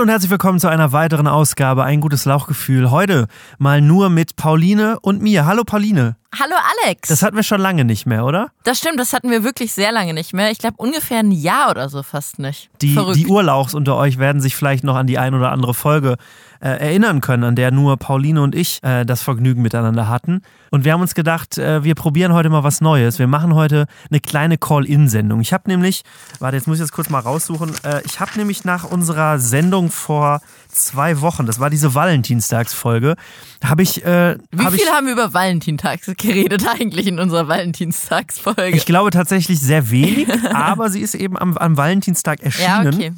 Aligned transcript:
Hallo 0.00 0.06
und 0.06 0.12
herzlich 0.12 0.30
willkommen 0.30 0.58
zu 0.58 0.68
einer 0.68 0.92
weiteren 0.92 1.26
Ausgabe 1.26 1.84
Ein 1.84 2.00
gutes 2.00 2.24
Lauchgefühl. 2.24 2.90
Heute 2.90 3.26
mal 3.58 3.82
nur 3.82 4.08
mit 4.08 4.34
Pauline 4.34 4.98
und 4.98 5.20
mir. 5.20 5.44
Hallo 5.44 5.62
Pauline. 5.62 6.16
Hallo 6.38 6.54
Alex. 6.84 7.08
Das 7.08 7.22
hatten 7.22 7.34
wir 7.34 7.42
schon 7.42 7.60
lange 7.60 7.84
nicht 7.84 8.06
mehr, 8.06 8.24
oder? 8.24 8.52
Das 8.62 8.78
stimmt, 8.78 9.00
das 9.00 9.12
hatten 9.12 9.30
wir 9.30 9.42
wirklich 9.42 9.72
sehr 9.72 9.90
lange 9.90 10.14
nicht 10.14 10.32
mehr. 10.32 10.52
Ich 10.52 10.58
glaube 10.58 10.76
ungefähr 10.76 11.18
ein 11.18 11.32
Jahr 11.32 11.70
oder 11.70 11.88
so 11.88 12.04
fast 12.04 12.38
nicht. 12.38 12.70
Die, 12.80 12.94
Verrückt. 12.94 13.18
die 13.18 13.26
Urlauchs 13.26 13.74
unter 13.74 13.96
euch 13.96 14.18
werden 14.18 14.40
sich 14.40 14.54
vielleicht 14.54 14.84
noch 14.84 14.94
an 14.94 15.08
die 15.08 15.18
ein 15.18 15.34
oder 15.34 15.50
andere 15.50 15.74
Folge 15.74 16.16
äh, 16.60 16.68
erinnern 16.68 17.20
können, 17.20 17.42
an 17.42 17.56
der 17.56 17.72
nur 17.72 17.96
Pauline 17.96 18.42
und 18.42 18.54
ich 18.54 18.80
äh, 18.84 19.04
das 19.04 19.22
Vergnügen 19.22 19.60
miteinander 19.60 20.08
hatten. 20.08 20.42
Und 20.70 20.84
wir 20.84 20.92
haben 20.92 21.00
uns 21.00 21.14
gedacht, 21.14 21.58
äh, 21.58 21.82
wir 21.82 21.96
probieren 21.96 22.32
heute 22.32 22.48
mal 22.48 22.62
was 22.62 22.80
Neues. 22.80 23.18
Wir 23.18 23.26
machen 23.26 23.54
heute 23.54 23.86
eine 24.08 24.20
kleine 24.20 24.56
Call-In-Sendung. 24.56 25.40
Ich 25.40 25.52
habe 25.52 25.68
nämlich, 25.68 26.02
warte, 26.38 26.56
jetzt 26.56 26.68
muss 26.68 26.76
ich 26.78 26.84
das 26.84 26.92
kurz 26.92 27.10
mal 27.10 27.18
raussuchen. 27.18 27.72
Äh, 27.82 28.02
ich 28.04 28.20
habe 28.20 28.30
nämlich 28.36 28.64
nach 28.64 28.84
unserer 28.84 29.40
Sendung 29.40 29.90
vor 29.90 30.42
zwei 30.70 31.20
Wochen, 31.20 31.46
das 31.46 31.60
war 31.60 31.70
diese 31.70 31.94
Valentinstagsfolge, 31.94 33.16
habe 33.64 33.82
ich. 33.82 34.04
Äh, 34.04 34.38
Wie 34.50 34.64
hab 34.64 34.72
viel 34.72 34.82
ich, 34.82 34.92
haben 34.92 35.06
wir 35.06 35.12
über 35.12 35.34
Valentinstag 35.34 36.00
geredet 36.16 36.64
eigentlich 36.66 37.06
in 37.06 37.18
unserer 37.18 37.48
Valentinstagsfolge? 37.48 38.76
Ich 38.76 38.86
glaube 38.86 39.10
tatsächlich 39.10 39.60
sehr 39.60 39.90
wenig, 39.90 40.28
aber 40.54 40.90
sie 40.90 41.00
ist 41.00 41.14
eben 41.14 41.38
am, 41.38 41.56
am 41.56 41.76
Valentinstag 41.76 42.40
erschienen. 42.40 42.92
ja, 42.92 43.08
okay. 43.08 43.12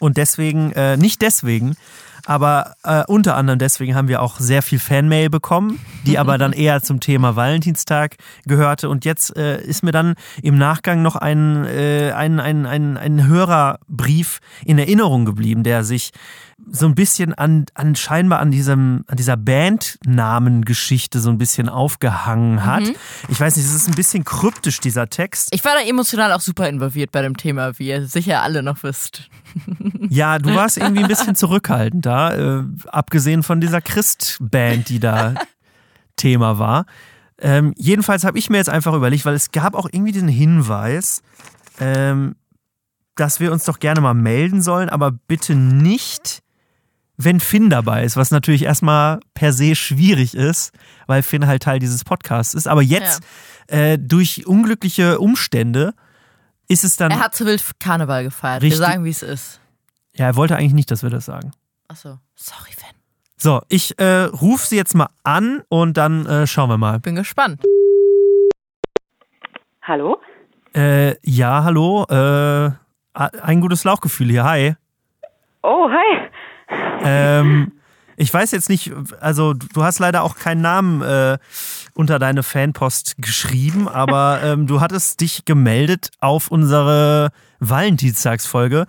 Und 0.00 0.16
deswegen, 0.16 0.72
äh, 0.72 0.96
nicht 0.96 1.22
deswegen, 1.22 1.76
aber 2.28 2.74
äh, 2.82 3.04
unter 3.06 3.36
anderem 3.36 3.58
deswegen 3.58 3.94
haben 3.94 4.08
wir 4.08 4.20
auch 4.20 4.38
sehr 4.38 4.60
viel 4.60 4.78
Fanmail 4.78 5.30
bekommen, 5.30 5.80
die 6.04 6.18
aber 6.18 6.36
dann 6.36 6.52
eher 6.52 6.82
zum 6.82 7.00
Thema 7.00 7.36
Valentinstag 7.36 8.16
gehörte. 8.44 8.90
Und 8.90 9.06
jetzt 9.06 9.34
äh, 9.34 9.62
ist 9.62 9.82
mir 9.82 9.92
dann 9.92 10.14
im 10.42 10.58
Nachgang 10.58 11.00
noch 11.00 11.16
ein, 11.16 11.64
äh, 11.64 12.12
ein, 12.14 12.38
ein, 12.38 12.66
ein, 12.66 12.98
ein 12.98 13.26
Hörerbrief 13.26 14.40
in 14.66 14.78
Erinnerung 14.78 15.24
geblieben, 15.24 15.62
der 15.62 15.84
sich 15.84 16.10
so 16.70 16.86
ein 16.86 16.94
bisschen 16.94 17.34
an, 17.34 17.66
an 17.74 17.94
scheinbar 17.94 18.40
an 18.40 18.50
diesem, 18.50 19.04
an 19.06 19.16
dieser 19.16 19.36
Bandnamengeschichte 19.36 21.20
so 21.20 21.30
ein 21.30 21.38
bisschen 21.38 21.68
aufgehangen 21.68 22.64
hat. 22.64 22.82
Ich 23.28 23.40
weiß 23.40 23.56
nicht, 23.56 23.66
es 23.66 23.74
ist 23.74 23.88
ein 23.88 23.94
bisschen 23.94 24.24
kryptisch, 24.24 24.80
dieser 24.80 25.08
Text. 25.08 25.48
Ich 25.52 25.64
war 25.64 25.72
da 25.74 25.88
emotional 25.88 26.32
auch 26.32 26.40
super 26.40 26.68
involviert 26.68 27.12
bei 27.12 27.22
dem 27.22 27.36
Thema, 27.36 27.78
wie 27.78 27.88
ihr 27.88 28.06
sicher 28.06 28.42
alle 28.42 28.62
noch 28.62 28.82
wisst. 28.82 29.28
Ja, 30.10 30.38
du 30.38 30.54
warst 30.54 30.78
irgendwie 30.78 31.02
ein 31.02 31.08
bisschen 31.08 31.34
zurückhaltend 31.34 32.06
da, 32.06 32.60
äh, 32.60 32.64
abgesehen 32.86 33.42
von 33.42 33.60
dieser 33.60 33.82
Christband, 33.82 34.88
die 34.88 35.00
da 35.00 35.34
Thema 36.16 36.58
war. 36.58 36.86
Ähm, 37.38 37.74
jedenfalls 37.76 38.24
habe 38.24 38.38
ich 38.38 38.48
mir 38.48 38.56
jetzt 38.56 38.70
einfach 38.70 38.94
überlegt, 38.94 39.26
weil 39.26 39.34
es 39.34 39.52
gab 39.52 39.74
auch 39.74 39.86
irgendwie 39.90 40.12
den 40.12 40.28
Hinweis, 40.28 41.22
ähm, 41.78 42.36
dass 43.16 43.38
wir 43.38 43.52
uns 43.52 43.64
doch 43.64 43.80
gerne 43.80 44.00
mal 44.00 44.14
melden 44.14 44.62
sollen, 44.62 44.88
aber 44.88 45.12
bitte 45.12 45.54
nicht, 45.54 46.42
wenn 47.18 47.40
Finn 47.40 47.68
dabei 47.68 48.04
ist, 48.04 48.16
was 48.16 48.30
natürlich 48.30 48.62
erstmal 48.62 49.18
per 49.34 49.52
se 49.52 49.74
schwierig 49.74 50.34
ist, 50.34 50.72
weil 51.06 51.22
Finn 51.22 51.46
halt 51.46 51.64
Teil 51.64 51.80
dieses 51.80 52.04
Podcasts 52.04 52.54
ist. 52.54 52.68
Aber 52.68 52.80
jetzt, 52.80 53.22
äh, 53.66 53.98
durch 53.98 54.46
unglückliche 54.46 55.18
Umstände, 55.18 55.94
ist 56.68 56.84
es 56.84 56.96
dann. 56.96 57.10
Er 57.10 57.18
hat 57.20 57.34
zu 57.34 57.44
wild 57.44 57.62
Karneval 57.80 58.22
gefeiert. 58.24 58.62
Richtig. 58.62 58.80
Wir 58.80 58.86
sagen, 58.86 59.04
wie 59.04 59.10
es 59.10 59.22
ist. 59.22 59.60
ja, 60.14 60.26
er 60.26 60.36
wollte 60.36 60.56
eigentlich 60.56 60.74
nicht, 60.74 60.90
dass 60.90 61.02
wir 61.02 61.10
das 61.10 61.24
sagen. 61.24 61.50
Achso, 61.88 62.18
sorry, 62.36 62.72
Fan. 62.76 62.90
So, 63.36 63.62
ich 63.68 63.98
äh, 63.98 64.22
rufe 64.24 64.66
sie 64.66 64.76
jetzt 64.76 64.94
mal 64.94 65.08
an 65.24 65.62
und 65.68 65.96
dann 65.96 66.26
äh, 66.26 66.46
schauen 66.46 66.70
wir 66.70 66.76
mal. 66.78 67.00
Bin 67.00 67.14
gespannt. 67.16 67.62
Hallo? 69.82 70.20
Äh, 70.74 71.16
ja, 71.22 71.64
hallo. 71.64 72.04
Äh, 72.10 72.70
ein 73.14 73.60
gutes 73.60 73.84
Lauchgefühl 73.84 74.28
hier. 74.28 74.44
Hi. 74.44 74.74
Oh, 75.62 75.88
hi. 75.88 76.28
Ähm, 77.02 77.72
ich 78.16 78.34
weiß 78.34 78.50
jetzt 78.50 78.68
nicht, 78.68 78.92
also 79.20 79.54
du 79.54 79.82
hast 79.84 80.00
leider 80.00 80.24
auch 80.24 80.36
keinen 80.36 80.60
Namen 80.60 81.02
äh, 81.02 81.38
unter 81.94 82.18
deine 82.18 82.42
Fanpost 82.42 83.14
geschrieben, 83.18 83.88
aber 83.88 84.40
ähm, 84.42 84.66
du 84.66 84.80
hattest 84.80 85.20
dich 85.20 85.44
gemeldet 85.44 86.10
auf 86.20 86.50
unsere 86.50 87.30
Valentinstagsfolge 87.60 88.86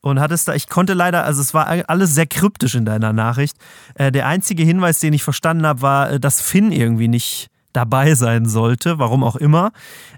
und 0.00 0.18
hattest 0.18 0.48
da, 0.48 0.54
ich 0.54 0.68
konnte 0.68 0.94
leider, 0.94 1.24
also 1.24 1.40
es 1.40 1.54
war 1.54 1.68
alles 1.88 2.14
sehr 2.14 2.26
kryptisch 2.26 2.74
in 2.74 2.84
deiner 2.84 3.12
Nachricht. 3.12 3.56
Äh, 3.94 4.10
der 4.10 4.26
einzige 4.26 4.64
Hinweis, 4.64 4.98
den 4.98 5.12
ich 5.12 5.22
verstanden 5.22 5.64
habe, 5.64 5.80
war, 5.80 6.10
äh, 6.10 6.20
dass 6.20 6.40
Finn 6.40 6.72
irgendwie 6.72 7.08
nicht 7.08 7.50
dabei 7.72 8.14
sein 8.14 8.46
sollte, 8.46 8.98
warum 8.98 9.22
auch 9.22 9.36
immer. 9.36 9.70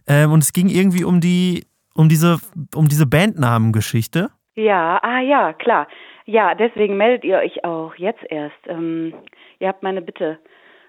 Ähm, 0.07 0.33
und 0.33 0.43
es 0.43 0.55
ging 0.55 0.71
irgendwie 0.71 1.05
um 1.05 1.21
die, 1.21 1.67
um 1.95 2.09
diese, 2.09 2.39
um 2.75 2.89
diese 2.89 3.07
Bandnamengeschichte. 3.07 4.31
Ja, 4.55 5.01
ah 5.03 5.21
ja, 5.21 5.53
klar. 5.53 5.87
Ja, 6.27 6.55
deswegen 6.55 6.97
meldet 6.97 7.25
ihr 7.25 7.39
euch 7.39 7.65
auch 7.65 7.95
jetzt 7.97 8.23
erst. 8.31 8.57
Ähm, 8.67 9.15
ihr 9.59 9.69
habt 9.69 9.83
meine 9.83 10.01
Bitte 10.03 10.39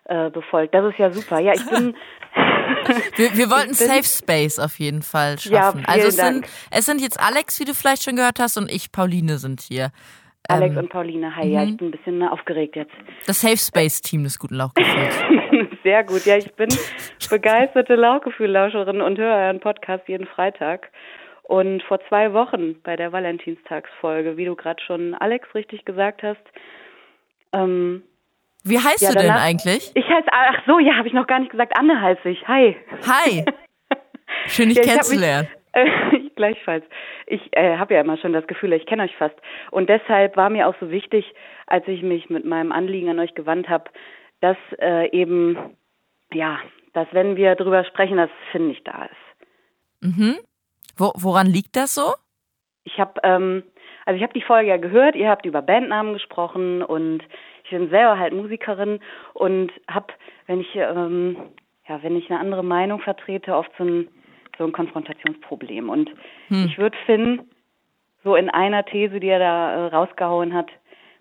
äh, 0.05 0.29
befolgt. 0.29 0.73
Das 0.73 0.85
ist 0.91 0.97
ja 0.97 1.11
super. 1.11 1.39
Ja, 1.39 1.53
ich 1.53 1.65
bin. 1.69 1.95
Wir, 3.15 3.37
wir 3.37 3.49
wollten 3.51 3.73
Safe 3.73 4.03
Space 4.03 4.59
auf 4.59 4.79
jeden 4.79 5.01
Fall 5.01 5.35
Ja, 5.39 5.61
schaffen. 5.63 5.79
vielen 5.85 5.89
also 5.89 6.07
es 6.07 6.15
Dank. 6.17 6.45
sind, 6.47 6.67
es 6.71 6.85
sind 6.85 7.01
jetzt 7.01 7.19
Alex, 7.19 7.59
wie 7.59 7.65
du 7.65 7.73
vielleicht 7.73 8.03
schon 8.03 8.15
gehört 8.15 8.39
hast, 8.39 8.57
und 8.57 8.69
ich, 8.71 8.91
Pauline, 8.91 9.37
sind 9.37 9.61
hier. 9.61 9.91
Alex 10.47 10.73
Ähm, 10.75 10.83
und 10.83 10.89
Pauline, 10.89 11.35
hi. 11.35 11.47
Ja, 11.47 11.63
ich 11.63 11.77
bin 11.77 11.87
ein 11.87 11.91
bisschen 11.91 12.21
äh, 12.21 12.27
aufgeregt 12.27 12.75
jetzt. 12.75 12.91
Das 13.27 13.41
Safe 13.41 13.57
Space 13.57 14.01
Team 14.01 14.23
des 14.23 14.37
guten 14.39 14.55
Lauchgefühls. 14.55 15.15
Sehr 15.83 16.03
gut. 16.03 16.25
Ja, 16.25 16.37
ich 16.37 16.51
bin 16.55 16.69
begeisterte 17.29 17.95
Lauchgefühl-Lauscherin 17.95 19.01
und 19.01 19.17
höre 19.17 19.35
euren 19.35 19.59
Podcast 19.59 20.07
jeden 20.07 20.27
Freitag. 20.27 20.89
Und 21.47 21.83
vor 21.83 21.99
zwei 22.07 22.33
Wochen 22.33 22.81
bei 22.81 22.95
der 22.95 23.11
Valentinstagsfolge, 23.11 24.35
wie 24.35 24.45
du 24.45 24.55
gerade 24.55 24.81
schon 24.83 25.13
Alex 25.13 25.53
richtig 25.53 25.85
gesagt 25.85 26.23
hast, 26.23 26.41
ähm, 27.53 28.03
Wie 28.63 28.79
heißt 28.79 29.01
Ja, 29.01 29.09
du 29.11 29.17
denn 29.19 29.27
danach- 29.27 29.43
eigentlich? 29.45 29.91
ich 29.95 30.05
heiße, 30.09 30.27
ach 30.31 30.63
so, 30.65 30.79
ja, 30.79 30.95
habe 30.95 31.07
ich 31.07 31.13
noch 31.13 31.27
gar 31.27 31.39
nicht 31.39 31.51
gesagt, 31.51 31.77
Anne 31.77 32.01
heiße 32.01 32.27
ich. 32.29 32.47
Hi. 32.47 32.75
Hi. 33.07 33.45
Schön, 34.47 34.69
dich 34.69 34.77
Ja, 34.79 34.83
kennenzulernen. 34.85 35.47
Äh, 35.73 35.85
ich 36.17 36.35
gleichfalls. 36.35 36.83
Ich 37.27 37.41
äh, 37.51 37.77
habe 37.77 37.93
ja 37.93 38.01
immer 38.01 38.17
schon 38.17 38.33
das 38.33 38.47
Gefühl, 38.47 38.73
ich 38.73 38.87
kenne 38.87 39.03
euch 39.03 39.15
fast. 39.17 39.35
Und 39.69 39.87
deshalb 39.87 40.35
war 40.37 40.49
mir 40.49 40.67
auch 40.67 40.75
so 40.79 40.89
wichtig, 40.89 41.31
als 41.67 41.87
ich 41.87 42.01
mich 42.01 42.29
mit 42.31 42.43
meinem 42.43 42.71
Anliegen 42.71 43.09
an 43.09 43.19
euch 43.19 43.35
gewandt 43.35 43.69
habe, 43.69 43.85
dass 44.41 44.57
äh, 44.79 45.09
eben, 45.11 45.57
ja, 46.33 46.59
dass 46.93 47.07
wenn 47.11 47.35
wir 47.35 47.53
drüber 47.55 47.83
sprechen, 47.85 48.17
dass 48.17 48.29
Finn 48.51 48.67
nicht 48.67 48.87
da 48.87 49.05
ist. 49.05 50.17
Mhm. 50.17 50.37
Wo, 50.97 51.11
woran 51.15 51.47
liegt 51.47 51.75
das 51.75 51.93
so? 51.95 52.13
Ich 52.83 52.99
habe, 52.99 53.19
ähm, 53.23 53.63
also 54.05 54.17
ich 54.17 54.23
habe 54.23 54.33
die 54.33 54.41
Folge 54.41 54.69
ja 54.69 54.77
gehört, 54.77 55.15
ihr 55.15 55.29
habt 55.29 55.45
über 55.45 55.61
Bandnamen 55.61 56.13
gesprochen 56.13 56.83
und 56.83 57.23
ich 57.63 57.71
bin 57.71 57.89
selber 57.89 58.19
halt 58.19 58.33
Musikerin 58.33 58.99
und 59.33 59.71
habe, 59.89 60.13
wenn 60.45 60.61
ich, 60.61 60.75
ähm, 60.75 61.37
ja, 61.87 62.01
wenn 62.03 62.15
ich 62.15 62.29
eine 62.29 62.39
andere 62.39 62.63
Meinung 62.63 62.99
vertrete, 62.99 63.55
oft 63.55 63.71
so 63.77 63.83
ein, 63.83 64.07
so 64.57 64.65
ein 64.65 64.71
Konfrontationsproblem. 64.71 65.89
Und 65.89 66.11
ich 66.49 66.77
würde 66.77 66.97
Finn 67.05 67.41
so 68.23 68.35
in 68.35 68.49
einer 68.49 68.85
These, 68.85 69.19
die 69.19 69.27
er 69.27 69.39
da 69.39 69.73
äh, 69.73 69.87
rausgehauen 69.87 70.53
hat, 70.53 70.69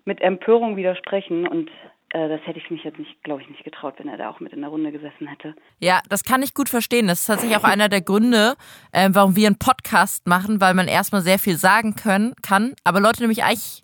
mit 0.05 0.21
Empörung 0.21 0.75
widersprechen 0.75 1.47
und 1.47 1.69
das 2.11 2.41
hätte 2.45 2.59
ich 2.59 2.69
mich 2.69 2.83
jetzt 2.83 2.97
nicht, 2.97 3.21
glaube 3.23 3.41
ich, 3.41 3.49
nicht 3.49 3.63
getraut, 3.63 3.95
wenn 3.97 4.07
er 4.07 4.17
da 4.17 4.29
auch 4.29 4.39
mit 4.39 4.53
in 4.53 4.61
der 4.61 4.69
Runde 4.69 4.91
gesessen 4.91 5.27
hätte. 5.27 5.53
Ja, 5.79 6.01
das 6.09 6.23
kann 6.23 6.41
ich 6.43 6.53
gut 6.53 6.69
verstehen. 6.69 7.07
Das 7.07 7.21
ist 7.21 7.25
tatsächlich 7.25 7.57
auch 7.57 7.63
einer 7.63 7.89
der 7.89 8.01
Gründe, 8.01 8.55
ähm, 8.93 9.13
warum 9.15 9.35
wir 9.35 9.47
einen 9.47 9.57
Podcast 9.57 10.27
machen, 10.27 10.61
weil 10.61 10.73
man 10.73 10.87
erstmal 10.87 11.21
sehr 11.21 11.39
viel 11.39 11.57
sagen 11.57 11.95
können, 11.95 12.33
kann, 12.41 12.73
aber 12.83 12.99
Leute 13.01 13.21
nämlich 13.21 13.43
eigentlich 13.43 13.83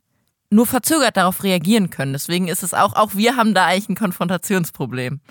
nur 0.50 0.66
verzögert 0.66 1.18
darauf 1.18 1.44
reagieren 1.44 1.90
können. 1.90 2.14
Deswegen 2.14 2.48
ist 2.48 2.62
es 2.62 2.74
auch, 2.74 2.96
auch 2.96 3.16
wir 3.16 3.38
haben 3.38 3.54
da 3.54 3.66
eigentlich 3.66 3.90
ein 3.90 3.96
Konfrontationsproblem. 3.96 5.22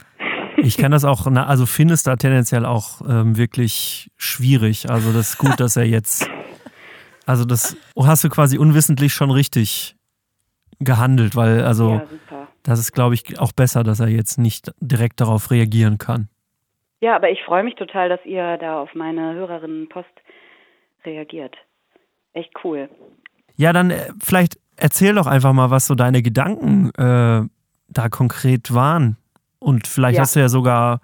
Ich 0.56 0.76
kann 0.76 0.90
das 0.93 1.04
auch, 1.04 1.26
na, 1.31 1.46
also 1.46 1.66
Finn 1.66 1.88
ist 1.90 2.06
da 2.06 2.16
tendenziell 2.16 2.66
auch 2.66 3.00
ähm, 3.08 3.36
wirklich 3.36 4.10
schwierig. 4.16 4.90
Also 4.90 5.12
das 5.12 5.31
ist 5.31 5.38
gut, 5.38 5.60
dass 5.60 5.76
er 5.76 5.84
jetzt, 5.84 6.28
also 7.25 7.44
das 7.44 7.76
hast 7.96 8.25
du 8.25 8.28
quasi 8.28 8.58
unwissentlich 8.58 9.12
schon 9.12 9.31
richtig 9.31 9.96
gehandelt, 10.81 11.36
weil 11.36 11.64
also 11.64 11.93
Ja, 11.93 12.06
super. 12.10 12.39
Das 12.62 12.78
ist, 12.78 12.92
glaube 12.92 13.14
ich, 13.14 13.38
auch 13.38 13.52
besser, 13.52 13.82
dass 13.82 14.00
er 14.00 14.08
jetzt 14.08 14.38
nicht 14.38 14.72
direkt 14.80 15.20
darauf 15.20 15.50
reagieren 15.50 15.98
kann. 15.98 16.28
Ja, 17.00 17.16
aber 17.16 17.30
ich 17.30 17.42
freue 17.44 17.62
mich 17.64 17.74
total, 17.76 18.08
dass 18.08 18.24
ihr 18.24 18.58
da 18.58 18.80
auf 18.80 18.94
meine 18.94 19.34
Hörerinnenpost 19.34 20.08
reagiert. 21.04 21.56
Echt 22.34 22.52
cool. 22.62 22.88
Ja, 23.56 23.72
dann 23.72 23.90
äh, 23.90 24.10
vielleicht 24.22 24.58
erzähl 24.76 25.14
doch 25.14 25.26
einfach 25.26 25.52
mal, 25.52 25.70
was 25.70 25.86
so 25.86 25.94
deine 25.94 26.22
Gedanken 26.22 26.90
äh, 26.96 27.48
da 27.88 28.08
konkret 28.10 28.74
waren. 28.74 29.16
Und 29.58 29.86
vielleicht 29.86 30.16
Ja. 30.16 30.22
hast 30.22 30.36
du 30.36 30.40
ja 30.40 30.48
sogar 30.48 31.00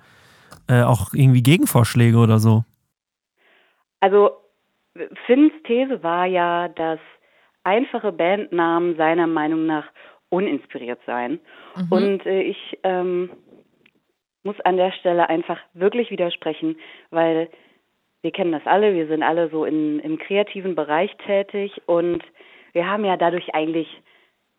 äh, 0.69 0.83
auch 0.83 1.13
irgendwie 1.13 1.43
Gegenvorschläge 1.43 2.19
oder 2.19 2.39
so. 2.39 2.65
Also 4.01 4.31
Finns 5.27 5.53
These 5.67 6.03
war 6.03 6.27
ja, 6.27 6.69
dass 6.69 6.99
einfache 7.65 8.13
Bandnamen 8.13 8.97
seiner 8.97 9.27
Meinung 9.27 9.67
nach 9.67 9.85
uninspiriert 10.29 11.01
seien. 11.07 11.41
Und 11.91 12.27
äh, 12.27 12.43
ich 12.43 12.79
ähm, 12.83 13.31
muss 14.43 14.59
an 14.61 14.77
der 14.77 14.93
Stelle 14.93 15.29
einfach 15.29 15.59
wirklich 15.75 16.11
widersprechen, 16.11 16.77
weil 17.11 17.49
wir 18.23 18.33
kennen 18.33 18.53
das 18.53 18.67
alle, 18.67 18.95
wir 18.95 19.07
sind 19.07 19.23
alle 19.23 19.51
so 19.51 19.65
in, 19.65 20.01
im 20.01 20.19
kreativen 20.19 20.75
Bereich 20.75 21.15
tätig 21.27 21.83
und 21.87 22.23
wir 22.73 22.89
haben 22.89 23.05
ja 23.05 23.17
dadurch 23.17 23.55
eigentlich 23.55 23.89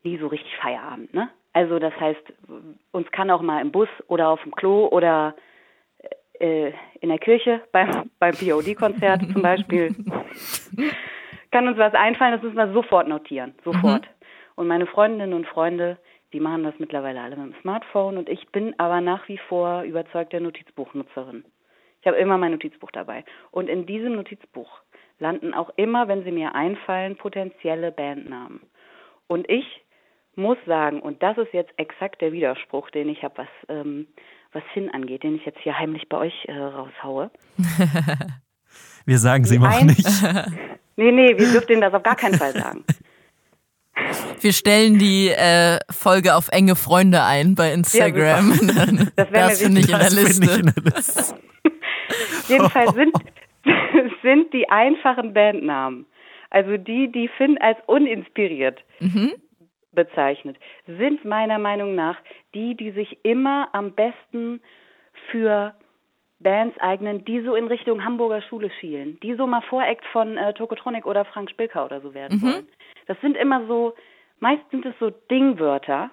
nie 0.04 0.18
so 0.18 0.28
richtig 0.28 0.56
Feierabend, 0.58 1.14
ne? 1.14 1.30
Also 1.54 1.80
das 1.80 1.94
heißt, 2.00 2.22
uns 2.92 3.12
kann 3.12 3.32
auch 3.32 3.42
mal 3.42 3.62
im 3.62 3.72
Bus 3.72 3.90
oder 4.08 4.30
auf 4.30 4.42
dem 4.44 4.54
Klo 4.54 4.88
oder 4.88 5.36
äh, 6.40 6.72
in 7.02 7.10
der 7.10 7.18
Kirche 7.18 7.62
beim, 7.72 8.12
beim 8.20 8.36
POD-Konzert 8.36 9.22
zum 9.32 9.42
Beispiel, 9.42 9.96
kann 11.52 11.68
uns 11.68 11.78
was 11.78 11.94
einfallen, 11.94 12.34
das 12.34 12.44
müssen 12.44 12.58
wir 12.58 12.74
sofort 12.74 13.08
notieren, 13.08 13.56
sofort. 13.64 14.04
Mhm. 14.04 14.17
Und 14.58 14.68
meine 14.68 14.88
Freundinnen 14.88 15.34
und 15.34 15.46
Freunde, 15.46 16.00
die 16.34 16.40
machen 16.40 16.64
das 16.64 16.74
mittlerweile 16.80 17.22
alle 17.22 17.38
mit 17.38 17.54
dem 17.54 17.62
Smartphone 17.62 18.18
und 18.18 18.28
ich 18.28 18.48
bin 18.52 18.78
aber 18.80 19.02
nach 19.02 19.28
wie 19.28 19.38
vor 19.38 19.84
überzeugte 19.84 20.42
Notizbuchnutzerin. 20.42 21.46
Ich 22.02 22.08
habe 22.08 22.18
immer 22.18 22.40
mein 22.40 22.52
Notizbuch 22.52 22.90
dabei. 22.92 23.24
Und 23.52 23.70
in 23.70 23.86
diesem 23.86 24.16
Notizbuch 24.16 24.82
landen 25.20 25.54
auch 25.54 25.70
immer, 25.76 26.08
wenn 26.08 26.24
sie 26.24 26.32
mir 26.32 26.56
einfallen, 26.56 27.18
potenzielle 27.18 27.92
Bandnamen. 27.92 28.62
Und 29.28 29.48
ich 29.48 29.86
muss 30.36 30.58
sagen, 30.66 31.02
und 31.02 31.22
das 31.22 31.38
ist 31.38 31.54
jetzt 31.54 31.72
exakt 31.78 32.22
der 32.22 32.32
Widerspruch, 32.32 32.90
den 32.90 33.10
ich 33.10 33.24
habe, 33.24 33.38
was, 33.38 33.48
ähm, 33.70 34.08
was 34.54 34.64
Finn 34.74 34.90
angeht, 34.90 35.22
den 35.22 35.36
ich 35.36 35.46
jetzt 35.46 35.60
hier 35.60 35.78
heimlich 35.78 36.10
bei 36.10 36.18
euch 36.18 36.46
äh, 36.46 36.58
raushaue. 36.58 37.30
wir 39.06 39.18
sagen 39.20 39.44
sie 39.44 39.60
auch 39.60 39.84
nicht. 39.84 40.08
nee, 40.96 41.12
nee, 41.12 41.38
wir 41.38 41.52
dürfen 41.52 41.80
das 41.80 41.94
auf 41.94 42.04
gar 42.04 42.16
keinen 42.16 42.36
Fall 42.36 42.54
sagen. 42.54 42.84
Wir 44.42 44.54
stellen 44.54 45.00
die 45.00 45.30
äh, 45.30 45.80
Folge 45.90 46.36
auf 46.36 46.50
enge 46.50 46.76
Freunde 46.76 47.24
ein 47.24 47.56
bei 47.56 47.72
Instagram. 47.74 48.54
Ja, 48.54 48.86
das 49.16 49.30
das 49.32 49.62
finde 49.62 49.82
ich 49.82 49.90
in 49.90 50.00
der 50.00 50.10
Liste. 50.10 50.74
Jedenfalls 52.48 52.94
sind, 52.94 53.14
sind 54.22 54.54
die 54.54 54.70
einfachen 54.70 55.34
Bandnamen, 55.34 56.06
also 56.50 56.78
die, 56.78 57.12
die 57.12 57.28
Finn 57.38 57.58
als 57.60 57.78
uninspiriert 57.88 58.80
mhm. 59.00 59.34
bezeichnet, 59.92 60.58
sind 60.86 61.26
meiner 61.26 61.60
Meinung 61.60 61.96
nach 61.96 62.18
die, 62.54 62.76
die 62.76 62.92
sich 62.92 63.18
immer 63.24 63.70
am 63.74 63.92
besten 63.94 64.62
für 65.32 65.74
Bands 66.40 66.78
eignen, 66.80 67.26
die 67.26 67.42
so 67.42 67.56
in 67.56 67.68
Richtung 67.68 68.06
Hamburger 68.06 68.42
Schule 68.44 68.70
schielen, 68.80 69.20
die 69.22 69.34
so 69.36 69.48
mal 69.48 69.62
Voreact 69.62 70.06
von 70.12 70.38
äh, 70.38 70.54
Tokotronic 70.54 71.06
oder 71.06 71.26
Frank 71.26 71.50
Spilker 71.50 71.86
oder 71.86 72.00
so 72.02 72.14
werden 72.14 72.38
mhm. 72.38 72.42
wollen. 72.44 72.68
Das 73.08 73.20
sind 73.22 73.38
immer 73.38 73.66
so, 73.68 73.94
meist 74.40 74.62
sind 74.72 74.86
es 74.86 74.94
so 75.00 75.10
Dingwörter. 75.10 76.12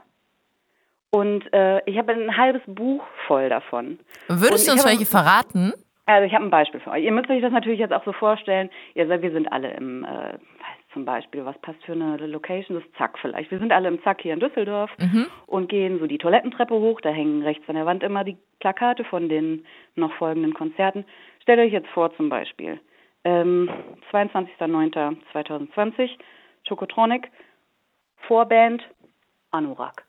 Und 1.11 1.45
äh, 1.53 1.81
ich 1.89 1.97
habe 1.97 2.13
ein 2.13 2.37
halbes 2.37 2.63
Buch 2.67 3.05
voll 3.27 3.49
davon. 3.49 4.01
Würdest 4.29 4.67
du 4.67 4.73
uns 4.73 4.85
welche 4.85 5.07
verraten? 5.07 5.73
Also 6.07 6.27
ich 6.27 6.35
habe 6.35 6.45
ein 6.45 6.51
Beispiel 6.51 6.81
für 6.81 6.91
euch. 6.91 7.05
Ihr 7.05 7.13
müsst 7.13 7.31
euch 7.31 7.41
das 7.41 7.53
natürlich 7.53 7.79
jetzt 7.79 7.95
auch 7.95 8.05
so 8.05 8.13
vorstellen. 8.13 8.69
Ihr 8.95 9.07
seid, 9.07 9.23
wir 9.23 9.31
sind 9.31 9.51
alle 9.53 9.73
im, 9.75 10.05
äh, 10.05 10.35
zum 10.93 11.05
Beispiel, 11.05 11.45
was 11.45 11.57
passt 11.59 11.85
für 11.85 11.93
eine 11.93 12.17
Location? 12.27 12.81
Das 12.81 12.85
Zack 12.99 13.19
vielleicht. 13.21 13.51
Wir 13.51 13.59
sind 13.59 13.73
alle 13.73 13.89
im 13.89 14.03
Zack 14.03 14.23
hier 14.23 14.35
in 14.35 14.41
Düsseldorf 14.41 14.91
mhm. 14.99 15.27
und 15.47 15.69
gehen 15.69 15.99
so 15.99 16.07
die 16.07 16.19
Toilettentreppe 16.19 16.75
hoch. 16.75 17.01
Da 17.01 17.11
hängen 17.11 17.43
rechts 17.43 17.69
an 17.69 17.77
der 17.77 17.87
Wand 17.87 18.03
immer 18.03 18.23
die 18.25 18.37
Plakate 18.61 19.05
von 19.05 19.29
den 19.29 19.65
noch 19.95 20.13
folgenden 20.15 20.53
Konzerten. 20.53 21.05
Stellt 21.43 21.61
euch 21.61 21.73
jetzt 21.73 21.89
vor 21.89 22.15
zum 22.17 22.29
Beispiel, 22.29 22.81
ähm, 23.25 23.71
22.09.2020, 24.13 26.11
Chocotronic, 26.67 27.31
Vorband, 28.27 28.83
Anorak. 29.51 30.05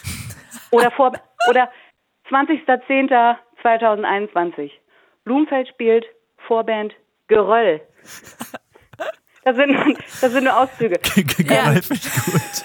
oder 0.70 0.90
vor, 0.90 1.12
oder 1.48 1.70
20.10.2021, 2.30 4.70
Blumfeld 5.24 5.68
spielt, 5.68 6.06
Vorband 6.46 6.94
Geröll. 7.26 7.80
Das 9.44 9.54
sind, 9.56 9.76
das 10.20 10.32
sind 10.32 10.44
nur 10.44 10.58
Auszüge. 10.58 10.98
Geröll 11.14 11.56
ja. 11.56 11.64
finde 11.80 11.94
ich 11.94 12.24
gut. 12.24 12.64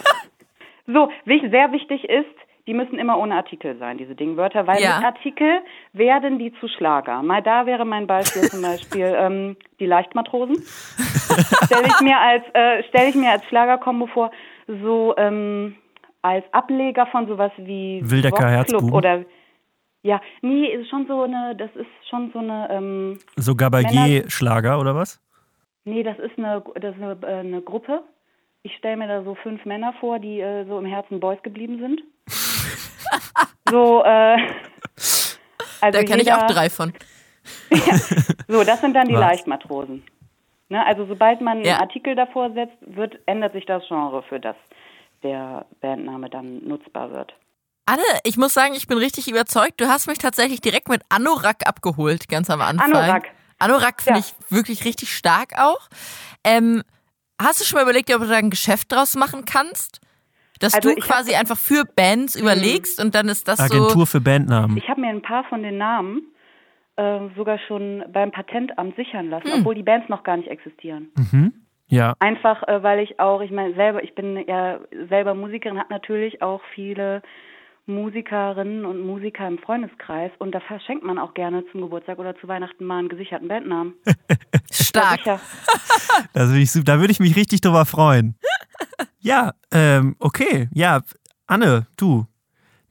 So, 0.86 1.10
sehr 1.26 1.72
wichtig 1.72 2.04
ist, 2.10 2.36
die 2.68 2.74
müssen 2.74 2.98
immer 2.98 3.18
ohne 3.18 3.36
Artikel 3.36 3.78
sein, 3.78 3.98
diese 3.98 4.16
Dingwörter, 4.16 4.68
weil 4.68 4.82
ja. 4.82 4.96
mit 4.96 5.06
Artikel 5.06 5.60
werden 5.92 6.40
die 6.40 6.54
zu 6.60 6.70
Schlager. 6.70 7.22
Mal 7.22 7.42
da 7.42 7.66
wäre 7.66 7.86
mein 7.86 8.08
Beispiel 8.08 8.44
zum 8.44 8.62
Beispiel 8.62 9.14
ähm, 9.18 9.58
die 9.80 9.86
Leichtmatrosen. 9.86 10.64
Stelle 11.66 11.88
ich 11.88 12.02
mir 12.02 12.18
als 12.18 12.44
äh, 12.54 12.84
stelle 12.90 13.10
ich 13.10 13.16
mir 13.16 13.32
als 13.32 13.46
Schlagerkombo 13.46 14.08
vor, 14.08 14.32
so 14.68 15.14
ähm, 15.18 15.76
als 16.22 16.46
Ableger 16.52 17.06
von 17.08 17.28
sowas 17.28 17.52
wie 17.58 18.02
Wildecker 18.04 18.50
Herzbuben 18.50 18.92
oder 18.92 19.26
ja, 20.04 20.22
nee, 20.42 20.68
ist 20.68 20.90
schon 20.90 21.08
so 21.08 21.24
eine, 21.24 21.56
das 21.56 21.70
ist 21.76 21.88
schon 22.10 22.30
so 22.34 22.40
eine. 22.40 22.68
Ähm, 22.70 23.20
so 23.38 23.56
Gabalier-Schlager 23.56 24.78
oder 24.80 24.96
was? 24.96 25.22
Nee, 25.86 26.04
das 26.04 26.20
ist 26.20 26.38
eine, 26.38 26.62
das 26.76 26.96
ist 26.96 27.02
eine, 27.02 27.18
äh, 27.24 27.40
eine 27.40 27.62
Gruppe. 27.62 28.04
Ich 28.64 28.76
stelle 28.76 28.98
mir 28.98 29.08
da 29.08 29.24
so 29.24 29.36
fünf 29.36 29.64
Männer 29.66 29.94
vor, 30.00 30.20
die 30.20 30.42
äh, 30.42 30.66
so 30.66 30.78
im 30.78 30.86
Herzen 30.86 31.20
Boys 31.20 31.42
geblieben 31.42 31.80
sind. 31.80 32.02
so, 33.70 34.04
äh. 34.04 34.38
Also 35.82 36.00
da 36.00 36.04
kenne 36.04 36.22
ich 36.22 36.34
auch 36.34 36.48
drei 36.48 36.70
von. 36.70 36.94
ja, 37.72 37.96
so, 38.48 38.64
das 38.64 38.82
sind 38.82 38.94
dann 38.94 39.08
die 39.08 39.14
was? 39.14 39.22
Leichtmatrosen. 39.22 40.04
Ne, 40.70 40.86
also 40.86 41.06
sobald 41.06 41.42
man 41.42 41.64
ja. 41.64 41.74
einen 41.74 41.82
Artikel 41.82 42.16
davor 42.16 42.52
setzt, 42.54 42.78
wird, 42.82 43.20
ändert 43.26 43.54
sich 43.54 43.66
das 43.66 43.84
Genre, 43.88 44.24
für 44.24 44.40
das 44.40 44.56
der 45.24 45.66
Bandname 45.82 46.30
dann 46.30 46.68
nutzbar 46.68 47.12
wird. 47.12 47.34
Anne, 47.86 48.04
ich 48.24 48.38
muss 48.38 48.54
sagen, 48.54 48.74
ich 48.76 48.88
bin 48.88 48.98
richtig 48.98 49.30
überzeugt. 49.30 49.82
Du 49.82 49.88
hast 49.88 50.08
mich 50.08 50.18
tatsächlich 50.18 50.62
direkt 50.62 50.90
mit 50.90 51.02
Anorak 51.10 51.68
abgeholt, 51.68 52.30
ganz 52.30 52.50
am 52.50 52.62
Anfang. 52.62 52.94
Anorak. 52.94 53.30
Anorak 53.60 54.02
finde 54.02 54.20
ja. 54.20 54.26
ich 54.26 54.52
wirklich 54.52 54.86
richtig 54.86 55.16
stark 55.16 55.54
auch. 55.58 55.90
Ähm, 56.44 56.84
hast 57.42 57.62
du 57.62 57.66
schon 57.66 57.78
mal 57.78 57.84
überlegt, 57.84 58.14
ob 58.14 58.22
du 58.22 58.28
da 58.28 58.36
ein 58.36 58.50
Geschäft 58.50 58.92
draus 58.92 59.16
machen 59.16 59.46
kannst? 59.46 60.02
Dass 60.60 60.74
also 60.74 60.90
du 60.90 60.96
quasi 60.96 61.32
hab, 61.32 61.42
einfach 61.42 61.58
für 61.58 61.84
Bands 61.84 62.36
überlegst 62.36 63.02
und 63.02 63.16
dann 63.16 63.28
ist 63.28 63.48
das 63.48 63.60
Agentur 63.60 63.78
so. 63.78 63.86
Agentur 63.86 64.08
für 64.08 64.22
Bandnamen. 64.22 64.78
Ich 64.78 64.88
habe 64.88 65.02
mir 65.02 65.10
ein 65.10 65.22
paar 65.22 65.44
von 65.46 65.62
den 65.62 65.78
Namen 65.78 66.33
äh, 66.96 67.20
sogar 67.36 67.60
schon 67.68 68.04
beim 68.12 68.32
Patentamt 68.32 68.96
sichern 68.96 69.30
lassen, 69.30 69.52
hm. 69.52 69.60
obwohl 69.60 69.76
die 69.76 69.84
Bands 69.84 70.10
noch 70.10 70.24
gar 70.24 70.38
nicht 70.38 70.50
existieren. 70.50 71.12
Mhm. 71.16 71.54
Ja. 71.88 72.16
Einfach, 72.20 72.68
äh, 72.68 72.82
weil 72.82 73.00
ich 73.00 73.20
auch, 73.20 73.42
ich 73.42 73.52
meine, 73.52 73.74
selber, 73.76 74.04
ich 74.04 74.16
bin 74.16 74.44
ja 74.48 74.80
selber 75.10 75.34
Musikerin, 75.34 75.78
habe 75.78 75.94
natürlich 75.94 76.42
auch 76.42 76.62
viele 76.74 77.22
Musikerinnen 77.86 78.86
und 78.86 79.02
Musiker 79.06 79.46
im 79.48 79.60
Freundeskreis 79.60 80.32
und 80.40 80.56
da 80.56 80.62
verschenkt 80.62 81.04
man 81.04 81.20
auch 81.20 81.34
gerne 81.34 81.66
zum 81.72 81.82
Geburtstag 81.82 82.18
oder 82.18 82.36
zu 82.38 82.48
Weihnachten 82.48 82.86
mal 82.86 83.00
einen 83.00 83.10
gesicherten 83.10 83.50
Bandnamen. 83.50 83.96
Stark. 84.72 85.20
das 86.34 86.50
würde 86.50 86.60
ich, 86.62 86.72
da 86.86 87.00
würde 87.00 87.12
ich 87.12 87.20
mich 87.20 87.36
richtig 87.36 87.62
drüber 87.62 87.86
freuen. 87.86 88.38
Ja, 89.20 89.52
ähm, 89.72 90.16
okay. 90.20 90.70
Ja, 90.74 91.02
Anne, 91.46 91.88
du, 91.98 92.26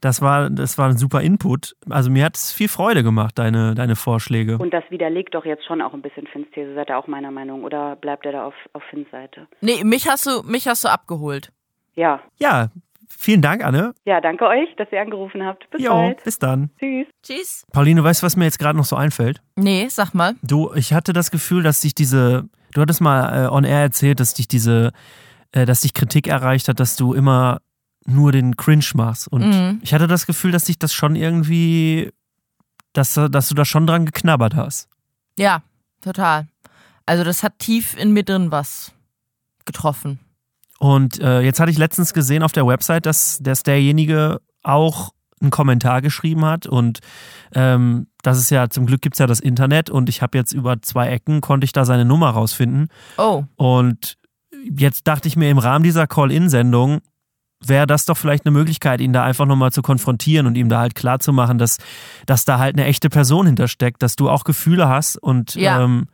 das 0.03 0.21
war, 0.21 0.49
das 0.49 0.77
war 0.77 0.89
ein 0.89 0.97
super 0.97 1.21
Input. 1.21 1.75
Also 1.89 2.11
mir 2.11 2.25
hat 2.25 2.35
es 2.35 2.51
viel 2.51 2.67
Freude 2.67 3.03
gemacht, 3.03 3.39
deine, 3.39 3.73
deine 3.73 3.95
Vorschläge. 3.95 4.57
Und 4.57 4.73
das 4.73 4.83
widerlegt 4.89 5.33
doch 5.33 5.45
jetzt 5.45 5.65
schon 5.65 5.81
auch 5.81 5.93
ein 5.93 6.01
bisschen 6.01 6.27
Finns 6.27 6.47
These. 6.53 6.75
Seid 6.75 6.89
ihr 6.89 6.97
auch 6.97 7.07
meiner 7.07 7.31
Meinung? 7.31 7.63
Oder 7.63 7.95
bleibt 7.95 8.25
er 8.25 8.33
da 8.33 8.45
auf, 8.45 8.53
auf 8.73 8.83
Finns 8.89 9.09
Seite? 9.11 9.47
Nee, 9.61 9.83
mich 9.85 10.09
hast 10.09 10.25
du, 10.25 10.43
mich 10.43 10.67
hast 10.67 10.83
du 10.83 10.89
abgeholt. 10.89 11.51
Ja. 11.95 12.19
Ja, 12.37 12.69
Vielen 13.15 13.41
Dank, 13.41 13.63
Anne. 13.63 13.93
Ja, 14.05 14.19
danke 14.19 14.45
euch, 14.47 14.75
dass 14.75 14.91
ihr 14.91 14.99
angerufen 14.99 15.45
habt. 15.45 15.69
Bis 15.69 15.81
jo, 15.81 15.91
bald. 15.91 16.23
Bis 16.23 16.39
dann. 16.39 16.71
Tschüss. 16.79 17.07
Tschüss. 17.21 17.63
Pauline, 17.71 18.03
weißt 18.03 18.21
du, 18.21 18.25
was 18.25 18.35
mir 18.35 18.45
jetzt 18.45 18.59
gerade 18.59 18.75
noch 18.75 18.85
so 18.85 18.95
einfällt? 18.95 19.41
Nee, 19.55 19.87
sag 19.89 20.13
mal. 20.13 20.33
Du, 20.41 20.73
ich 20.73 20.93
hatte 20.93 21.13
das 21.13 21.29
Gefühl, 21.29 21.63
dass 21.63 21.79
sich 21.79 21.93
diese, 21.93 22.49
du 22.73 22.81
hattest 22.81 23.01
mal 23.01 23.45
äh, 23.45 23.49
on 23.49 23.63
air 23.63 23.81
erzählt, 23.81 24.19
dass 24.19 24.33
dich 24.33 24.47
diese, 24.47 24.91
äh, 25.51 25.65
dass 25.65 25.81
dich 25.81 25.93
Kritik 25.93 26.27
erreicht 26.27 26.67
hat, 26.67 26.79
dass 26.79 26.95
du 26.95 27.13
immer 27.13 27.59
nur 28.05 28.31
den 28.31 28.55
Cringe 28.55 28.85
machst. 28.95 29.27
Und 29.27 29.47
mhm. 29.47 29.79
ich 29.81 29.93
hatte 29.93 30.07
das 30.07 30.25
Gefühl, 30.25 30.51
dass 30.51 30.65
sich 30.65 30.79
das 30.79 30.93
schon 30.93 31.15
irgendwie, 31.15 32.11
dass, 32.93 33.13
dass 33.13 33.49
du 33.49 33.55
da 33.55 33.65
schon 33.65 33.87
dran 33.87 34.05
geknabbert 34.05 34.55
hast. 34.55 34.89
Ja, 35.37 35.63
total. 36.01 36.47
Also 37.05 37.23
das 37.23 37.43
hat 37.43 37.59
tief 37.59 37.95
in 37.97 38.11
mir 38.11 38.23
drin 38.23 38.51
was 38.51 38.91
getroffen. 39.65 40.19
Und 40.79 41.19
äh, 41.19 41.41
jetzt 41.41 41.59
hatte 41.59 41.71
ich 41.71 41.77
letztens 41.77 42.13
gesehen 42.13 42.43
auf 42.43 42.51
der 42.51 42.67
Website, 42.67 43.05
dass, 43.05 43.39
dass 43.41 43.63
derjenige 43.63 44.41
auch 44.63 45.11
einen 45.41 45.51
Kommentar 45.51 46.01
geschrieben 46.01 46.45
hat 46.45 46.67
und 46.67 46.99
ähm, 47.53 48.07
das 48.21 48.39
ist 48.39 48.49
ja, 48.49 48.69
zum 48.69 48.85
Glück 48.85 49.01
gibt 49.01 49.15
es 49.15 49.19
ja 49.19 49.27
das 49.27 49.41
Internet 49.41 49.89
und 49.89 50.07
ich 50.07 50.21
habe 50.21 50.37
jetzt 50.37 50.53
über 50.53 50.81
zwei 50.81 51.09
Ecken, 51.09 51.41
konnte 51.41 51.65
ich 51.65 51.73
da 51.73 51.83
seine 51.83 52.05
Nummer 52.05 52.29
rausfinden. 52.29 52.87
Oh. 53.17 53.43
Und 53.57 54.17
jetzt 54.63 55.07
dachte 55.07 55.27
ich 55.27 55.35
mir 55.35 55.49
im 55.49 55.57
Rahmen 55.57 55.83
dieser 55.83 56.07
Call-In-Sendung, 56.07 57.01
wäre 57.69 57.87
das 57.87 58.05
doch 58.05 58.17
vielleicht 58.17 58.45
eine 58.45 58.51
Möglichkeit, 58.51 59.01
ihn 59.01 59.13
da 59.13 59.23
einfach 59.23 59.45
nochmal 59.45 59.71
zu 59.71 59.81
konfrontieren 59.81 60.47
und 60.47 60.55
ihm 60.55 60.69
da 60.69 60.79
halt 60.79 60.95
klarzumachen, 60.95 61.57
dass, 61.57 61.77
dass 62.25 62.45
da 62.45 62.59
halt 62.59 62.75
eine 62.75 62.85
echte 62.85 63.09
Person 63.09 63.45
hintersteckt, 63.45 64.01
dass 64.01 64.15
du 64.15 64.29
auch 64.29 64.43
Gefühle 64.43 64.87
hast 64.87 65.17
und 65.17 65.55
ja. 65.55 65.83
ähm, 65.83 66.07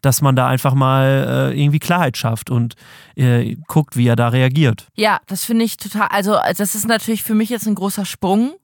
dass 0.00 0.20
man 0.20 0.36
da 0.36 0.46
einfach 0.46 0.74
mal 0.74 1.52
äh, 1.54 1.60
irgendwie 1.60 1.78
Klarheit 1.78 2.16
schafft 2.16 2.50
und 2.50 2.74
äh, 3.16 3.56
guckt, 3.66 3.96
wie 3.96 4.06
er 4.06 4.16
da 4.16 4.28
reagiert. 4.28 4.88
Ja, 4.94 5.20
das 5.26 5.44
finde 5.44 5.64
ich 5.64 5.76
total, 5.76 6.08
also 6.08 6.36
das 6.56 6.74
ist 6.74 6.86
natürlich 6.86 7.22
für 7.22 7.34
mich 7.34 7.48
jetzt 7.48 7.66
ein 7.66 7.74
großer 7.74 8.04
Sprung, 8.04 8.54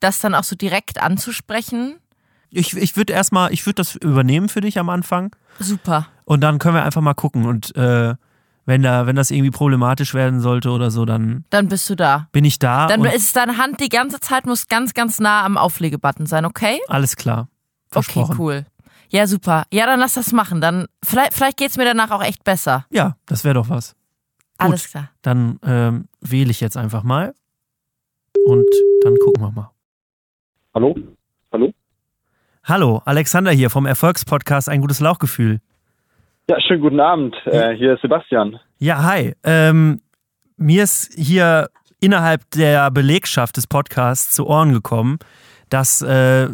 das 0.00 0.20
dann 0.20 0.34
auch 0.34 0.44
so 0.44 0.54
direkt 0.54 1.02
anzusprechen. 1.02 1.96
Ich, 2.50 2.76
ich 2.76 2.96
würde 2.96 3.12
erstmal, 3.12 3.52
ich 3.52 3.66
würde 3.66 3.76
das 3.76 3.96
übernehmen 3.96 4.48
für 4.48 4.60
dich 4.60 4.78
am 4.78 4.88
Anfang. 4.88 5.34
Super. 5.58 6.06
Und 6.24 6.40
dann 6.40 6.58
können 6.58 6.76
wir 6.76 6.84
einfach 6.84 7.00
mal 7.00 7.14
gucken 7.14 7.46
und 7.46 7.74
äh, 7.76 8.14
Wenn, 8.66 8.82
da, 8.82 9.06
wenn 9.06 9.14
das 9.16 9.30
irgendwie 9.30 9.50
problematisch 9.50 10.14
werden 10.14 10.40
sollte 10.40 10.70
oder 10.70 10.90
so, 10.90 11.04
dann 11.04 11.44
Dann 11.50 11.68
bist 11.68 11.88
du 11.90 11.94
da. 11.96 12.28
bin 12.32 12.44
ich 12.44 12.58
da. 12.58 12.86
Dann 12.86 13.04
ist 13.04 13.36
deine 13.36 13.58
Hand 13.58 13.80
die 13.80 13.90
ganze 13.90 14.20
Zeit, 14.20 14.46
muss 14.46 14.68
ganz, 14.68 14.94
ganz 14.94 15.18
nah 15.20 15.44
am 15.44 15.58
Auflegebutton 15.58 16.26
sein, 16.26 16.44
okay? 16.46 16.78
alles 16.88 17.16
klar. 17.16 17.48
Okay, 17.94 18.24
cool. 18.38 18.66
Ja, 19.10 19.26
super. 19.28 19.64
Ja, 19.72 19.86
dann 19.86 20.00
lass 20.00 20.14
das 20.14 20.32
machen. 20.32 20.60
Dann 20.60 20.86
vielleicht, 21.04 21.34
vielleicht 21.34 21.56
geht's 21.58 21.76
mir 21.76 21.84
danach 21.84 22.10
auch 22.10 22.22
echt 22.22 22.42
besser. 22.42 22.86
Ja, 22.90 23.16
das 23.26 23.44
wäre 23.44 23.54
doch 23.54 23.68
was. 23.68 23.94
Alles 24.58 24.88
klar. 24.90 25.10
Dann 25.22 25.60
ähm, 25.62 26.08
wähle 26.20 26.50
ich 26.50 26.60
jetzt 26.60 26.76
einfach 26.76 27.04
mal. 27.04 27.34
Und 28.46 28.66
dann 29.02 29.14
gucken 29.24 29.42
wir 29.42 29.50
mal. 29.52 29.70
Hallo? 30.74 30.96
Hallo? 31.52 31.72
Hallo, 32.64 33.02
Alexander 33.04 33.52
hier 33.52 33.70
vom 33.70 33.86
Erfolgspodcast 33.86 34.68
Ein 34.68 34.80
gutes 34.80 34.98
Lauchgefühl. 35.00 35.60
Ja, 36.48 36.60
schönen 36.60 36.82
guten 36.82 37.00
Abend. 37.00 37.34
Äh, 37.46 37.74
hier 37.74 37.94
ist 37.94 38.02
Sebastian. 38.02 38.60
Ja, 38.78 39.02
hi. 39.02 39.32
Ähm, 39.44 40.00
mir 40.58 40.82
ist 40.82 41.14
hier 41.16 41.68
innerhalb 42.00 42.42
der 42.50 42.90
Belegschaft 42.90 43.56
des 43.56 43.66
Podcasts 43.66 44.34
zu 44.34 44.46
Ohren 44.46 44.74
gekommen, 44.74 45.18
dass 45.70 46.02
äh, 46.02 46.48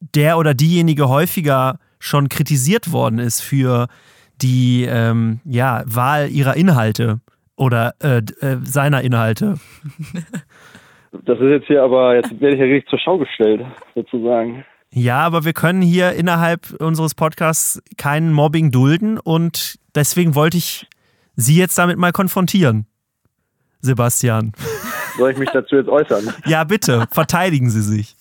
der 0.00 0.38
oder 0.38 0.54
diejenige 0.54 1.10
häufiger 1.10 1.78
schon 1.98 2.30
kritisiert 2.30 2.90
worden 2.90 3.18
ist 3.18 3.42
für 3.42 3.88
die 4.40 4.86
ähm, 4.88 5.40
ja, 5.44 5.82
Wahl 5.84 6.30
ihrer 6.30 6.56
Inhalte 6.56 7.20
oder 7.54 7.94
äh, 8.02 8.22
äh, 8.40 8.56
seiner 8.62 9.02
Inhalte. 9.02 9.56
Das 11.12 11.38
ist 11.38 11.48
jetzt 11.48 11.66
hier 11.66 11.82
aber, 11.82 12.14
jetzt 12.14 12.40
werde 12.40 12.54
ich 12.54 12.60
ja 12.60 12.66
richtig 12.66 12.88
zur 12.88 12.98
Schau 12.98 13.18
gestellt, 13.18 13.64
sozusagen. 13.94 14.64
Ja, 14.90 15.18
aber 15.18 15.44
wir 15.44 15.52
können 15.52 15.82
hier 15.82 16.12
innerhalb 16.12 16.72
unseres 16.80 17.14
Podcasts 17.14 17.82
keinen 17.96 18.32
Mobbing 18.32 18.70
dulden 18.70 19.18
und 19.18 19.78
deswegen 19.94 20.34
wollte 20.34 20.56
ich 20.56 20.86
Sie 21.36 21.56
jetzt 21.56 21.78
damit 21.78 21.98
mal 21.98 22.10
konfrontieren. 22.10 22.86
Sebastian. 23.80 24.52
Soll 25.16 25.30
ich 25.30 25.38
mich 25.38 25.50
dazu 25.50 25.76
jetzt 25.76 25.88
äußern? 25.88 26.34
Ja, 26.46 26.64
bitte, 26.64 27.06
verteidigen 27.12 27.70
Sie 27.70 27.82
sich. 27.82 28.16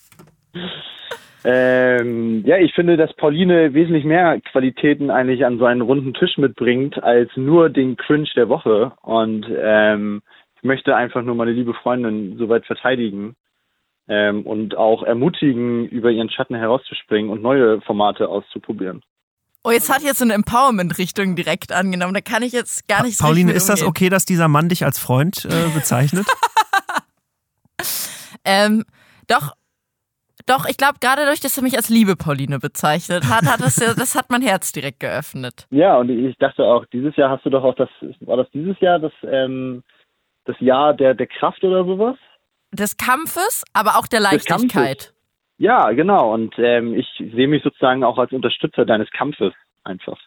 Ähm, 1.43 2.43
ja, 2.45 2.57
ich 2.57 2.73
finde, 2.73 2.97
dass 2.97 3.13
Pauline 3.15 3.73
wesentlich 3.73 4.03
mehr 4.03 4.39
Qualitäten 4.51 5.09
eigentlich 5.09 5.45
an 5.45 5.57
so 5.57 5.65
einen 5.65 5.81
runden 5.81 6.13
Tisch 6.13 6.37
mitbringt, 6.37 7.01
als 7.01 7.29
nur 7.35 7.69
den 7.69 7.95
Cringe 7.95 8.29
der 8.35 8.49
Woche. 8.49 8.91
Und 9.01 9.47
ähm, 9.57 10.21
ich 10.57 10.63
möchte 10.63 10.95
einfach 10.95 11.23
nur 11.23 11.35
meine 11.35 11.53
liebe 11.53 11.73
Freundin 11.73 12.37
soweit 12.37 12.65
verteidigen 12.65 13.35
ähm, 14.07 14.45
und 14.45 14.75
auch 14.77 15.03
ermutigen, 15.03 15.87
über 15.87 16.11
ihren 16.11 16.29
Schatten 16.29 16.55
herauszuspringen 16.55 17.31
und 17.31 17.41
neue 17.41 17.81
Formate 17.81 18.29
auszuprobieren. 18.29 19.01
Oh, 19.63 19.71
jetzt 19.71 19.93
hat 19.93 20.01
jetzt 20.01 20.19
so 20.19 20.25
eine 20.25 20.33
Empowerment-Richtung 20.33 21.35
direkt 21.35 21.73
angenommen. 21.73 22.13
Da 22.13 22.21
kann 22.21 22.41
ich 22.41 22.53
jetzt 22.53 22.87
gar 22.87 23.03
nicht 23.03 23.17
so 23.17 23.25
Pauline, 23.25 23.51
ist 23.51 23.67
das 23.67 23.81
umgehen. 23.81 23.89
okay, 23.89 24.09
dass 24.09 24.23
dieser 24.23 24.47
Mann 24.47 24.69
dich 24.69 24.85
als 24.85 24.97
Freund 24.97 25.45
äh, 25.45 25.69
bezeichnet? 25.73 26.25
Ähm, 28.47 28.85
doch, 29.27 29.51
doch, 30.47 30.65
ich 30.69 30.77
glaube, 30.77 30.99
gerade 31.01 31.23
dadurch, 31.23 31.41
dass 31.41 31.57
er 31.57 31.63
mich 31.63 31.75
als 31.75 31.89
liebe 31.89 32.15
Pauline 32.15 32.59
bezeichnet 32.59 33.25
hat, 33.29 33.45
hat 33.45 33.59
das, 33.59 33.75
ja, 33.77 33.93
das 33.93 34.15
hat 34.15 34.29
mein 34.29 34.41
Herz 34.41 34.71
direkt 34.71 35.01
geöffnet. 35.01 35.67
Ja, 35.71 35.97
und 35.97 36.09
ich 36.09 36.37
dachte 36.37 36.63
auch, 36.63 36.85
dieses 36.85 37.15
Jahr 37.17 37.29
hast 37.29 37.45
du 37.45 37.49
doch 37.49 37.63
auch 37.63 37.75
das, 37.75 37.89
war 38.21 38.37
das 38.37 38.49
dieses 38.51 38.79
Jahr 38.79 38.99
das, 38.99 39.11
ähm, 39.23 39.83
das 40.45 40.55
Jahr 40.61 40.93
der, 40.93 41.13
der 41.13 41.27
Kraft 41.27 41.61
oder 41.63 41.83
sowas? 41.83 42.15
Des 42.71 42.97
Kampfes, 42.97 43.63
aber 43.73 43.97
auch 43.97 44.07
der. 44.07 44.19
Leichtigkeit. 44.19 45.13
Ja, 45.57 45.91
genau. 45.91 46.33
Und 46.33 46.53
ähm, 46.59 46.93
ich 46.93 47.07
sehe 47.17 47.47
mich 47.47 47.63
sozusagen 47.63 48.03
auch 48.03 48.17
als 48.17 48.31
Unterstützer 48.31 48.85
deines 48.85 49.09
Kampfes 49.11 49.53
einfach. 49.83 50.19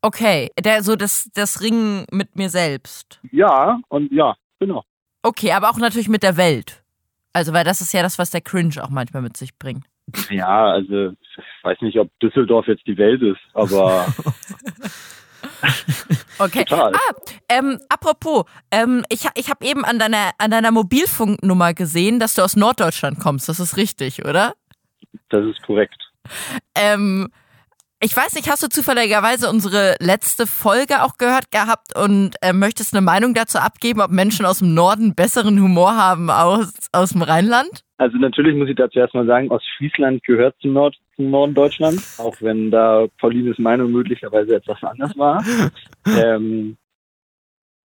Okay, 0.00 0.50
der, 0.58 0.82
so 0.82 0.96
das, 0.96 1.30
das 1.34 1.62
Ringen 1.62 2.06
mit 2.10 2.34
mir 2.34 2.48
selbst. 2.48 3.20
Ja, 3.30 3.78
und 3.88 4.10
ja, 4.10 4.34
genau. 4.58 4.82
Okay, 5.22 5.52
aber 5.52 5.70
auch 5.70 5.78
natürlich 5.78 6.08
mit 6.08 6.24
der 6.24 6.36
Welt. 6.36 6.82
Also, 7.32 7.52
weil 7.52 7.64
das 7.64 7.80
ist 7.80 7.92
ja 7.92 8.02
das, 8.02 8.18
was 8.18 8.30
der 8.30 8.40
Cringe 8.40 8.82
auch 8.82 8.90
manchmal 8.90 9.22
mit 9.22 9.36
sich 9.36 9.56
bringt. 9.56 9.84
Ja, 10.30 10.66
also 10.66 11.10
ich 11.10 11.64
weiß 11.64 11.80
nicht, 11.82 11.98
ob 11.98 12.08
Düsseldorf 12.18 12.66
jetzt 12.66 12.86
die 12.86 12.98
Welt 12.98 13.22
ist, 13.22 13.40
aber 13.54 14.06
Okay. 16.38 16.64
Total. 16.64 16.92
Ah, 16.92 17.14
ähm, 17.48 17.78
apropos, 17.88 18.46
ähm, 18.72 19.04
ich, 19.10 19.28
ich 19.34 19.48
habe 19.48 19.64
eben 19.64 19.84
an 19.84 20.00
deiner, 20.00 20.32
an 20.38 20.50
deiner 20.50 20.72
Mobilfunknummer 20.72 21.72
gesehen, 21.72 22.18
dass 22.18 22.34
du 22.34 22.42
aus 22.42 22.56
Norddeutschland 22.56 23.20
kommst. 23.20 23.48
Das 23.48 23.60
ist 23.60 23.76
richtig, 23.76 24.24
oder? 24.24 24.54
das 25.32 25.44
ist 25.46 25.62
korrekt. 25.62 25.96
Ähm, 26.74 27.28
ich 28.04 28.16
weiß 28.16 28.34
nicht, 28.34 28.50
hast 28.50 28.64
du 28.64 28.68
zufälligerweise 28.68 29.48
unsere 29.48 29.94
letzte 30.00 30.48
Folge 30.48 31.04
auch 31.04 31.18
gehört 31.18 31.52
gehabt 31.52 31.96
und 31.96 32.34
äh, 32.42 32.52
möchtest 32.52 32.94
eine 32.94 33.00
Meinung 33.00 33.32
dazu 33.32 33.58
abgeben, 33.58 34.00
ob 34.00 34.10
Menschen 34.10 34.44
aus 34.44 34.58
dem 34.58 34.74
Norden 34.74 35.14
besseren 35.14 35.62
Humor 35.62 35.96
haben 35.96 36.28
aus, 36.28 36.74
aus 36.92 37.10
dem 37.10 37.22
Rheinland? 37.22 37.84
Also 37.98 38.18
natürlich 38.18 38.56
muss 38.56 38.68
ich 38.68 38.74
dazu 38.74 38.98
erstmal 38.98 39.26
sagen, 39.26 39.52
Ostfriesland 39.52 40.24
gehört 40.24 40.56
zum, 40.60 40.72
Nord 40.72 40.96
zum 41.14 41.30
Norden 41.30 41.54
Deutschlands, 41.54 42.18
auch 42.18 42.34
wenn 42.40 42.72
da 42.72 43.06
Paulines 43.20 43.58
Meinung 43.58 43.92
möglicherweise 43.92 44.56
etwas 44.56 44.82
anders 44.82 45.16
war. 45.16 45.44
ähm, 46.06 46.76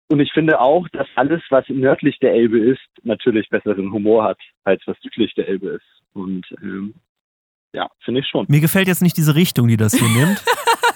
und 0.07 0.19
ich 0.21 0.31
finde 0.31 0.61
auch, 0.61 0.87
dass 0.89 1.07
alles, 1.15 1.41
was 1.49 1.67
nördlich 1.67 2.19
der 2.19 2.33
Elbe 2.33 2.59
ist, 2.59 2.87
natürlich 3.03 3.49
besseren 3.49 3.91
Humor 3.91 4.23
hat, 4.23 4.39
als 4.63 4.81
was 4.85 4.95
südlich 5.01 5.33
der 5.33 5.49
Elbe 5.49 5.71
ist. 5.71 6.03
Und 6.13 6.45
ähm, 6.61 6.93
ja, 7.75 7.89
finde 8.03 8.21
ich 8.21 8.27
schon. 8.27 8.45
Mir 8.47 8.61
gefällt 8.61 8.87
jetzt 8.87 9.01
nicht 9.01 9.17
diese 9.17 9.35
Richtung, 9.35 9.67
die 9.67 9.77
das 9.77 9.93
hier 9.93 10.09
nimmt. 10.09 10.43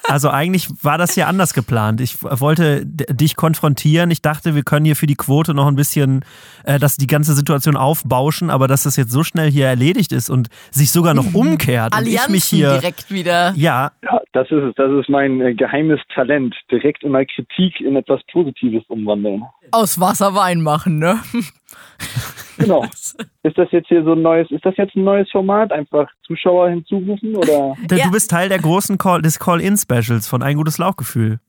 Also 0.09 0.31
eigentlich 0.31 0.67
war 0.83 0.97
das 0.97 1.15
ja 1.15 1.27
anders 1.27 1.53
geplant. 1.53 2.01
Ich 2.01 2.23
wollte 2.23 2.83
dich 2.83 3.35
konfrontieren. 3.35 4.09
Ich 4.09 4.23
dachte, 4.23 4.55
wir 4.55 4.63
können 4.63 4.83
hier 4.83 4.95
für 4.95 5.05
die 5.05 5.13
Quote 5.13 5.53
noch 5.53 5.67
ein 5.67 5.75
bisschen 5.75 6.25
äh, 6.63 6.79
dass 6.79 6.97
die 6.97 7.05
ganze 7.05 7.33
Situation 7.33 7.77
aufbauschen, 7.77 8.49
aber 8.49 8.67
dass 8.67 8.83
das 8.83 8.95
jetzt 8.95 9.11
so 9.11 9.23
schnell 9.23 9.51
hier 9.51 9.67
erledigt 9.67 10.11
ist 10.11 10.31
und 10.31 10.49
sich 10.71 10.91
sogar 10.91 11.13
noch 11.13 11.33
umkehrt 11.35 11.93
und 11.95 12.01
ich 12.01 12.07
Allianzen 12.07 12.31
mich 12.31 12.45
hier 12.45 12.79
direkt 12.79 13.11
wieder. 13.11 13.53
ja, 13.55 13.91
Ja, 14.03 14.21
das 14.33 14.47
ist 14.49 14.63
es. 14.63 14.75
Das 14.75 14.91
ist 14.91 15.09
mein 15.09 15.41
äh, 15.41 15.53
geheimes 15.53 15.99
Talent. 16.13 16.55
Direkt 16.71 17.03
immer 17.03 17.23
Kritik 17.25 17.79
in 17.79 17.95
etwas 17.95 18.21
Positives 18.31 18.83
umwandeln. 18.87 19.43
Aus 19.71 19.99
Wasser 19.99 20.33
Wein 20.33 20.61
machen, 20.61 20.97
ne? 20.97 21.19
Genau. 22.59 22.83
Ist 23.43 23.57
das 23.57 23.71
jetzt 23.71 23.87
hier 23.87 24.03
so 24.03 24.11
ein 24.11 24.21
neues, 24.21 24.51
ist 24.51 24.65
das 24.65 24.75
jetzt 24.77 24.95
ein 24.95 25.03
neues 25.03 25.29
Format? 25.31 25.71
Einfach 25.71 26.09
Zuschauer 26.23 26.69
hinzurufen 26.69 27.35
oder? 27.35 27.75
du 27.87 27.95
Ja. 27.95 28.09
bist 28.09 28.29
Teil 28.29 28.49
der 28.49 28.59
großen 28.59 28.97
Call, 28.97 29.21
des 29.21 29.39
Call-In-Specials 29.39 30.27
von 30.27 30.43
Ein 30.43 30.57
gutes 30.57 30.77
Lauchgefühl. 30.77 31.39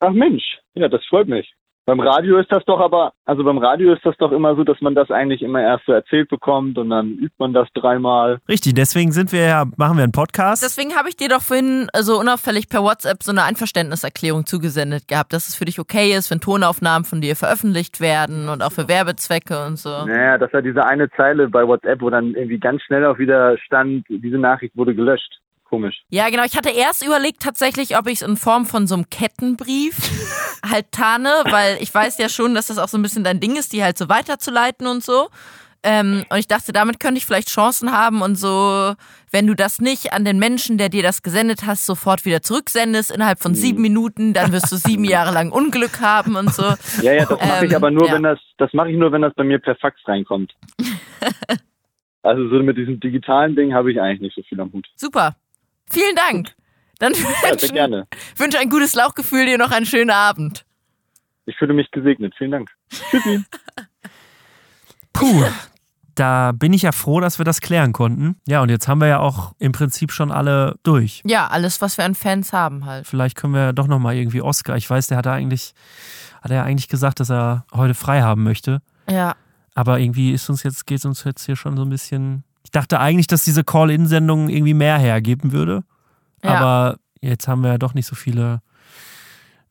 Ach 0.00 0.12
Mensch, 0.12 0.58
ja, 0.74 0.88
das 0.88 1.04
freut 1.06 1.28
mich. 1.28 1.54
Beim 1.88 2.00
Radio 2.00 2.36
ist 2.36 2.52
das 2.52 2.62
doch 2.66 2.80
aber, 2.80 3.14
also 3.24 3.42
beim 3.44 3.56
Radio 3.56 3.94
ist 3.94 4.04
das 4.04 4.14
doch 4.18 4.30
immer 4.30 4.54
so, 4.56 4.62
dass 4.62 4.78
man 4.82 4.94
das 4.94 5.10
eigentlich 5.10 5.40
immer 5.40 5.62
erst 5.62 5.86
so 5.86 5.92
erzählt 5.92 6.28
bekommt 6.28 6.76
und 6.76 6.90
dann 6.90 7.12
übt 7.12 7.36
man 7.38 7.54
das 7.54 7.66
dreimal. 7.72 8.40
Richtig, 8.46 8.74
deswegen 8.74 9.10
sind 9.10 9.32
wir 9.32 9.46
ja, 9.46 9.64
machen 9.78 9.96
wir 9.96 10.02
einen 10.02 10.12
Podcast. 10.12 10.62
Deswegen 10.62 10.94
habe 10.96 11.08
ich 11.08 11.16
dir 11.16 11.30
doch 11.30 11.40
vorhin 11.40 11.88
so 11.98 12.20
unauffällig 12.20 12.68
per 12.68 12.82
WhatsApp 12.82 13.22
so 13.22 13.32
eine 13.32 13.42
Einverständniserklärung 13.44 14.44
zugesendet 14.44 15.08
gehabt, 15.08 15.32
dass 15.32 15.48
es 15.48 15.54
für 15.54 15.64
dich 15.64 15.80
okay 15.80 16.12
ist, 16.14 16.30
wenn 16.30 16.40
Tonaufnahmen 16.40 17.06
von 17.06 17.22
dir 17.22 17.36
veröffentlicht 17.36 18.02
werden 18.02 18.50
und 18.50 18.62
auch 18.62 18.72
für 18.72 18.86
Werbezwecke 18.86 19.64
und 19.64 19.78
so. 19.78 19.88
Naja, 19.88 20.36
das 20.36 20.52
war 20.52 20.60
diese 20.60 20.84
eine 20.84 21.08
Zeile 21.12 21.48
bei 21.48 21.66
WhatsApp, 21.66 22.02
wo 22.02 22.10
dann 22.10 22.34
irgendwie 22.34 22.58
ganz 22.58 22.82
schnell 22.82 23.06
auch 23.06 23.16
wieder 23.16 23.56
stand, 23.64 24.04
diese 24.10 24.36
Nachricht 24.36 24.76
wurde 24.76 24.94
gelöscht. 24.94 25.40
Komisch. 25.68 26.02
Ja, 26.08 26.30
genau. 26.30 26.44
Ich 26.44 26.56
hatte 26.56 26.70
erst 26.70 27.04
überlegt 27.04 27.42
tatsächlich, 27.42 27.98
ob 27.98 28.06
ich 28.06 28.20
es 28.20 28.22
in 28.22 28.36
Form 28.36 28.64
von 28.64 28.86
so 28.86 28.94
einem 28.94 29.10
Kettenbrief 29.10 29.96
halt 30.68 30.90
tarne, 30.92 31.30
weil 31.50 31.76
ich 31.80 31.92
weiß 31.92 32.18
ja 32.18 32.28
schon, 32.28 32.54
dass 32.54 32.68
das 32.68 32.78
auch 32.78 32.88
so 32.88 32.96
ein 32.96 33.02
bisschen 33.02 33.24
dein 33.24 33.40
Ding 33.40 33.56
ist, 33.56 33.72
die 33.72 33.82
halt 33.82 33.98
so 33.98 34.08
weiterzuleiten 34.08 34.86
und 34.86 35.04
so. 35.04 35.28
Ähm, 35.84 36.24
und 36.28 36.38
ich 36.38 36.48
dachte, 36.48 36.72
damit 36.72 36.98
könnte 36.98 37.18
ich 37.18 37.26
vielleicht 37.26 37.50
Chancen 37.50 37.92
haben 37.92 38.20
und 38.20 38.34
so, 38.34 38.94
wenn 39.30 39.46
du 39.46 39.54
das 39.54 39.80
nicht 39.80 40.12
an 40.12 40.24
den 40.24 40.38
Menschen, 40.38 40.76
der 40.76 40.88
dir 40.88 41.02
das 41.02 41.22
gesendet 41.22 41.66
hast, 41.66 41.86
sofort 41.86 42.24
wieder 42.24 42.42
zurücksendest 42.42 43.12
innerhalb 43.12 43.38
von 43.38 43.54
sieben 43.54 43.80
Minuten, 43.80 44.32
dann 44.32 44.50
wirst 44.52 44.72
du 44.72 44.76
sieben 44.76 45.04
Jahre 45.08 45.32
lang 45.32 45.52
Unglück 45.52 46.00
haben 46.00 46.34
und 46.34 46.52
so. 46.52 46.64
Ja, 47.02 47.12
ja, 47.12 47.26
das 47.26 47.38
mache 47.38 47.66
ich 47.66 47.70
Ähm, 47.70 47.76
aber 47.76 47.90
nur, 47.92 48.08
ja. 48.08 48.14
wenn 48.14 48.24
das, 48.24 48.40
das 48.56 48.72
mache 48.72 48.90
ich 48.90 48.96
nur, 48.96 49.12
wenn 49.12 49.22
das 49.22 49.34
bei 49.34 49.44
mir 49.44 49.60
per 49.60 49.76
Fax 49.76 50.00
reinkommt. 50.06 50.52
also 52.22 52.48
so 52.48 52.62
mit 52.62 52.76
diesem 52.76 52.98
digitalen 52.98 53.54
Ding 53.54 53.72
habe 53.72 53.92
ich 53.92 54.00
eigentlich 54.00 54.20
nicht 54.20 54.34
so 54.34 54.42
viel 54.42 54.60
am 54.60 54.72
Hut. 54.72 54.88
Super. 54.96 55.36
Vielen 55.90 56.16
Dank. 56.16 56.54
Dann 56.98 57.12
Ja, 57.14 57.50
wünsche 57.50 57.68
gerne. 57.72 58.06
wünsche 58.36 58.58
ein 58.58 58.70
gutes 58.70 58.94
Lauchgefühl, 58.94 59.46
dir 59.46 59.58
noch 59.58 59.70
einen 59.70 59.86
schönen 59.86 60.10
Abend. 60.10 60.64
Ich 61.46 61.56
fühle 61.56 61.72
mich 61.74 61.90
gesegnet. 61.90 62.34
Vielen 62.36 62.50
Dank. 62.50 62.70
Tschüssi. 63.10 63.44
Puh, 65.12 65.44
da 66.14 66.52
bin 66.52 66.72
ich 66.72 66.82
ja 66.82 66.92
froh, 66.92 67.20
dass 67.20 67.38
wir 67.38 67.44
das 67.44 67.60
klären 67.60 67.92
konnten. 67.92 68.36
Ja, 68.46 68.60
und 68.60 68.68
jetzt 68.68 68.88
haben 68.88 69.00
wir 69.00 69.08
ja 69.08 69.18
auch 69.20 69.52
im 69.58 69.72
Prinzip 69.72 70.12
schon 70.12 70.30
alle 70.32 70.76
durch. 70.82 71.22
Ja, 71.24 71.46
alles, 71.46 71.80
was 71.80 71.96
wir 71.96 72.04
an 72.04 72.14
Fans 72.14 72.52
haben 72.52 72.84
halt. 72.84 73.06
Vielleicht 73.06 73.36
können 73.36 73.54
wir 73.54 73.72
doch 73.72 73.86
nochmal 73.86 74.16
irgendwie 74.16 74.42
Oscar. 74.42 74.76
Ich 74.76 74.88
weiß, 74.88 75.06
der 75.08 75.18
hat 75.18 75.26
da 75.26 75.32
eigentlich, 75.34 75.74
hat 76.42 76.50
er 76.50 76.64
eigentlich 76.64 76.88
gesagt, 76.88 77.20
dass 77.20 77.30
er 77.30 77.64
heute 77.72 77.94
frei 77.94 78.22
haben 78.22 78.42
möchte. 78.42 78.82
Ja. 79.08 79.34
Aber 79.74 80.00
irgendwie 80.00 80.32
ist 80.32 80.48
uns 80.50 80.64
jetzt, 80.64 80.86
geht 80.86 80.98
es 80.98 81.04
uns 81.04 81.22
jetzt 81.24 81.46
hier 81.46 81.56
schon 81.56 81.76
so 81.76 81.82
ein 81.84 81.88
bisschen. 81.90 82.42
Ich 82.64 82.70
dachte 82.70 83.00
eigentlich, 83.00 83.26
dass 83.26 83.44
diese 83.44 83.64
Call-In-Sendung 83.64 84.48
irgendwie 84.48 84.74
mehr 84.74 84.98
hergeben 84.98 85.52
würde. 85.52 85.84
Ja. 86.42 86.50
Aber 86.50 86.98
jetzt 87.20 87.48
haben 87.48 87.62
wir 87.62 87.70
ja 87.70 87.78
doch 87.78 87.94
nicht 87.94 88.06
so 88.06 88.14
viele 88.14 88.60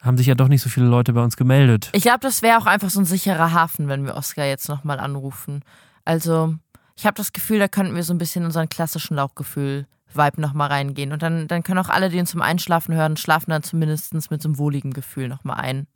haben 0.02 0.18
sich 0.18 0.28
ja 0.28 0.36
doch 0.36 0.48
nicht 0.48 0.62
so 0.62 0.70
viele 0.70 0.86
Leute 0.86 1.14
bei 1.14 1.24
uns 1.24 1.38
gemeldet. 1.38 1.90
Ich 1.94 2.04
glaube, 2.04 2.20
das 2.22 2.42
wäre 2.42 2.58
auch 2.60 2.66
einfach 2.66 2.90
so 2.90 3.00
ein 3.00 3.06
sicherer 3.06 3.52
Hafen, 3.52 3.88
wenn 3.88 4.06
wir 4.06 4.16
Oscar 4.16 4.46
jetzt 4.46 4.70
nochmal 4.70 5.00
anrufen. 5.00 5.64
Also, 6.06 6.56
ich 6.96 7.06
habe 7.06 7.16
das 7.16 7.34
Gefühl, 7.34 7.60
da 7.60 7.68
könnten 7.68 7.96
wir 7.96 8.04
so 8.04 8.14
ein 8.14 8.18
bisschen 8.18 8.46
unseren 8.46 8.70
klassischen 8.70 9.16
Lauchgefühl-Vibe 9.16 10.42
nochmal 10.42 10.70
reingehen. 10.70 11.12
Und 11.12 11.22
dann, 11.24 11.48
dann 11.48 11.64
können 11.64 11.80
auch 11.80 11.90
alle, 11.90 12.10
die 12.10 12.18
ihn 12.18 12.26
zum 12.26 12.42
Einschlafen 12.42 12.96
hören, 12.96 13.18
schlafen 13.18 13.50
dann 13.50 13.64
zumindest 13.64 14.14
mit 14.14 14.42
so 14.42 14.50
einem 14.50 14.58
wohligen 14.58 14.94
Gefühl 14.94 15.28
nochmal 15.28 15.58
ein. 15.58 15.88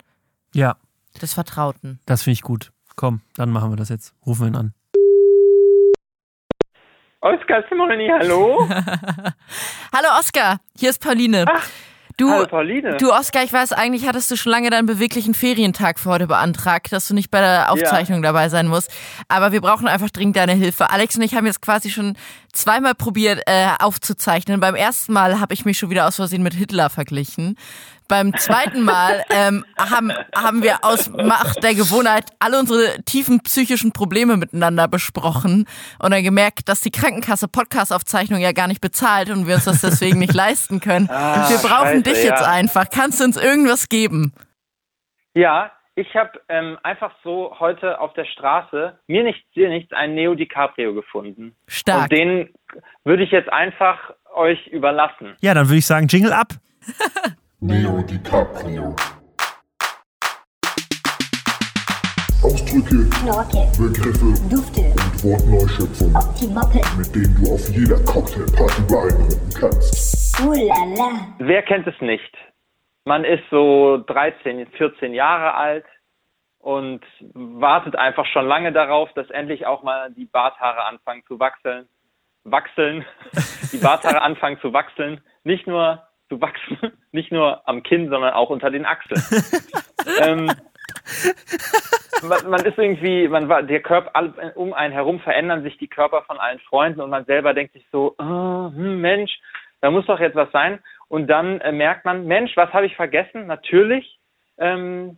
Ja, 0.54 0.76
Des 1.22 1.34
Vertrauten. 1.34 2.00
das 2.06 2.24
finde 2.24 2.34
ich 2.34 2.42
gut. 2.42 2.72
Komm, 2.96 3.22
dann 3.36 3.50
machen 3.50 3.72
wir 3.72 3.78
das 3.78 3.90
jetzt. 3.90 4.14
Rufen 4.26 4.42
wir 4.42 4.48
ihn 4.48 4.56
an. 4.56 4.74
Oskar 7.24 7.64
Simoni, 7.70 8.10
hallo? 8.10 8.68
Hallo 9.94 10.08
Oscar, 10.20 10.58
hier 10.76 10.90
ist 10.90 11.04
Pauline. 11.04 11.46
Du, 12.18 12.32
Hallo 12.32 12.48
Pauline. 12.48 12.98
du 12.98 13.12
Oscar, 13.12 13.44
ich 13.44 13.54
weiß, 13.54 13.74
eigentlich 13.74 14.08
hattest 14.08 14.32
du 14.32 14.36
schon 14.36 14.52
lange 14.52 14.72
deinen 14.72 14.88
beweglichen 14.88 15.36
Ferientag 15.36 16.00
für 16.00 16.10
heute 16.10 16.26
beantragt, 16.26 16.92
dass 16.92 17.08
du 17.08 17.14
nicht 17.14 17.30
bei 17.30 17.40
der 17.40 17.72
Aufzeichnung 17.72 18.24
dabei 18.24 18.50
sein 18.50 18.68
musst. 18.68 18.92
Aber 19.28 19.52
wir 19.52 19.62
brauchen 19.62 19.88
einfach 19.88 20.10
dringend 20.10 20.36
deine 20.36 20.54
Hilfe. 20.54 20.90
Alex 20.90 21.16
und 21.16 21.22
ich 21.22 21.36
haben 21.36 21.46
jetzt 21.46 21.62
quasi 21.62 21.92
schon 21.92 22.18
zweimal 22.54 22.96
probiert 22.96 23.44
äh, 23.46 23.68
aufzuzeichnen. 23.80 24.60
Beim 24.60 24.74
ersten 24.74 25.14
Mal 25.14 25.40
habe 25.40 25.54
ich 25.54 25.64
mich 25.64 25.78
schon 25.78 25.92
wieder 25.92 26.08
aus 26.08 26.16
Versehen 26.16 26.42
mit 26.42 26.56
Hitler 26.56 26.90
verglichen. 26.90 27.56
Beim 28.12 28.34
zweiten 28.34 28.84
Mal 28.84 29.24
ähm, 29.30 29.64
haben, 29.78 30.12
haben 30.36 30.64
wir 30.64 30.84
aus 30.84 31.10
Macht 31.12 31.64
der 31.64 31.76
Gewohnheit 31.76 32.26
alle 32.40 32.60
unsere 32.60 33.02
tiefen 33.06 33.40
psychischen 33.40 33.94
Probleme 33.94 34.36
miteinander 34.36 34.90
besprochen 34.90 35.66
und 35.98 36.12
dann 36.12 36.22
gemerkt, 36.22 36.68
dass 36.68 36.82
die 36.82 36.92
Krankenkasse 36.92 37.48
Podcast-Aufzeichnung 37.48 38.42
ja 38.42 38.52
gar 38.52 38.68
nicht 38.68 38.82
bezahlt 38.82 39.30
und 39.30 39.48
wir 39.48 39.56
uns 39.56 39.64
das 39.64 39.80
deswegen 39.80 40.20
nicht 40.20 40.34
leisten 40.36 40.82
können. 40.82 41.10
Ah, 41.10 41.50
wir 41.50 41.58
brauchen 41.60 42.04
scheiße, 42.04 42.04
dich 42.04 42.24
jetzt 42.26 42.42
ja. 42.42 42.52
einfach. 42.52 42.90
Kannst 42.94 43.22
du 43.22 43.24
uns 43.24 43.42
irgendwas 43.42 43.88
geben? 43.88 44.34
Ja, 45.34 45.72
ich 45.96 46.14
habe 46.14 46.32
ähm, 46.50 46.78
einfach 46.84 47.14
so 47.24 47.56
heute 47.62 47.98
auf 48.02 48.12
der 48.16 48.26
Straße, 48.26 49.00
mir 49.08 49.24
nichts, 49.24 49.50
dir 49.56 49.70
nichts, 49.70 49.94
einen 49.94 50.16
Neo 50.16 50.36
DiCaprio 50.36 50.94
gefunden. 50.94 51.56
Stark. 51.66 52.04
Und 52.04 52.12
den 52.12 52.50
würde 53.06 53.24
ich 53.24 53.32
jetzt 53.32 53.54
einfach 53.54 54.14
euch 54.36 54.68
überlassen. 54.68 55.38
Ja, 55.40 55.54
dann 55.54 55.70
würde 55.70 55.78
ich 55.78 55.86
sagen, 55.86 56.08
Jingle 56.08 56.34
ab. 56.34 56.50
Neo 57.64 58.02
DiCaprio. 58.02 58.96
Ausdrücke, 62.44 63.08
Knorke, 63.22 63.70
Begriffe 63.78 64.34
Dufte, 64.50 64.82
und 64.82 65.24
Wortneuschöpfungen, 65.24 66.16
Optimoppe, 66.16 66.82
mit 66.98 67.14
denen 67.14 67.36
du 67.36 67.54
auf 67.54 67.70
jeder 67.70 68.04
Cocktailparty 68.04 68.82
beeindrucken 68.90 69.54
kannst. 69.60 70.42
Ulala, 70.42 71.36
Wer 71.38 71.62
kennt 71.62 71.86
es 71.86 71.94
nicht? 72.02 72.36
Man 73.06 73.24
ist 73.26 73.44
so 73.52 74.04
13, 74.08 74.66
14 74.66 75.14
Jahre 75.14 75.54
alt 75.54 75.86
und 76.58 77.02
wartet 77.36 77.96
einfach 77.96 78.26
schon 78.34 78.48
lange 78.48 78.72
darauf, 78.72 79.14
dass 79.14 79.30
endlich 79.30 79.68
auch 79.68 79.84
mal 79.84 80.10
die 80.14 80.26
Barthaare 80.26 80.86
anfangen 80.86 81.22
zu 81.28 81.40
wachseln. 81.40 81.88
Wachseln. 82.44 83.06
Die 83.72 83.78
Barthaare 83.78 84.24
anfangen 84.24 84.60
zu 84.62 84.74
wachseln. 84.74 85.22
Nicht 85.44 85.68
nur 85.68 86.02
zu 86.32 86.40
wachsen, 86.40 86.78
nicht 87.12 87.32
nur 87.32 87.68
am 87.68 87.84
Kinn, 87.84 88.10
sondern 88.10 88.34
auch 88.34 88.50
unter 88.50 88.72
den 88.72 88.86
Achseln. 88.86 89.22
ähm, 90.22 90.52
man, 92.24 92.50
man 92.50 92.66
ist 92.66 92.78
irgendwie, 92.78 93.28
man 93.28 93.50
war, 93.50 93.64
der 93.64 93.82
Körper, 93.82 94.12
um 94.56 94.74
einen 94.74 94.94
herum 94.94 95.20
verändern 95.20 95.64
sich 95.64 95.78
die 95.78 95.90
Körper 95.90 96.22
von 96.24 96.40
allen 96.40 96.60
Freunden 96.60 97.02
und 97.02 97.10
man 97.10 97.26
selber 97.26 97.54
denkt 97.54 97.74
sich 97.74 97.86
so, 97.92 98.16
oh, 98.18 98.70
Mensch, 98.74 99.38
da 99.82 99.92
muss 99.92 100.06
doch 100.06 100.20
jetzt 100.22 100.36
was 100.36 100.52
sein. 100.52 100.80
Und 101.10 101.28
dann 101.28 101.60
äh, 101.60 101.74
merkt 101.74 102.06
man, 102.06 102.26
Mensch, 102.26 102.56
was 102.56 102.72
habe 102.72 102.86
ich 102.86 102.96
vergessen? 102.96 103.48
Natürlich, 103.48 104.20
ähm, 104.58 105.18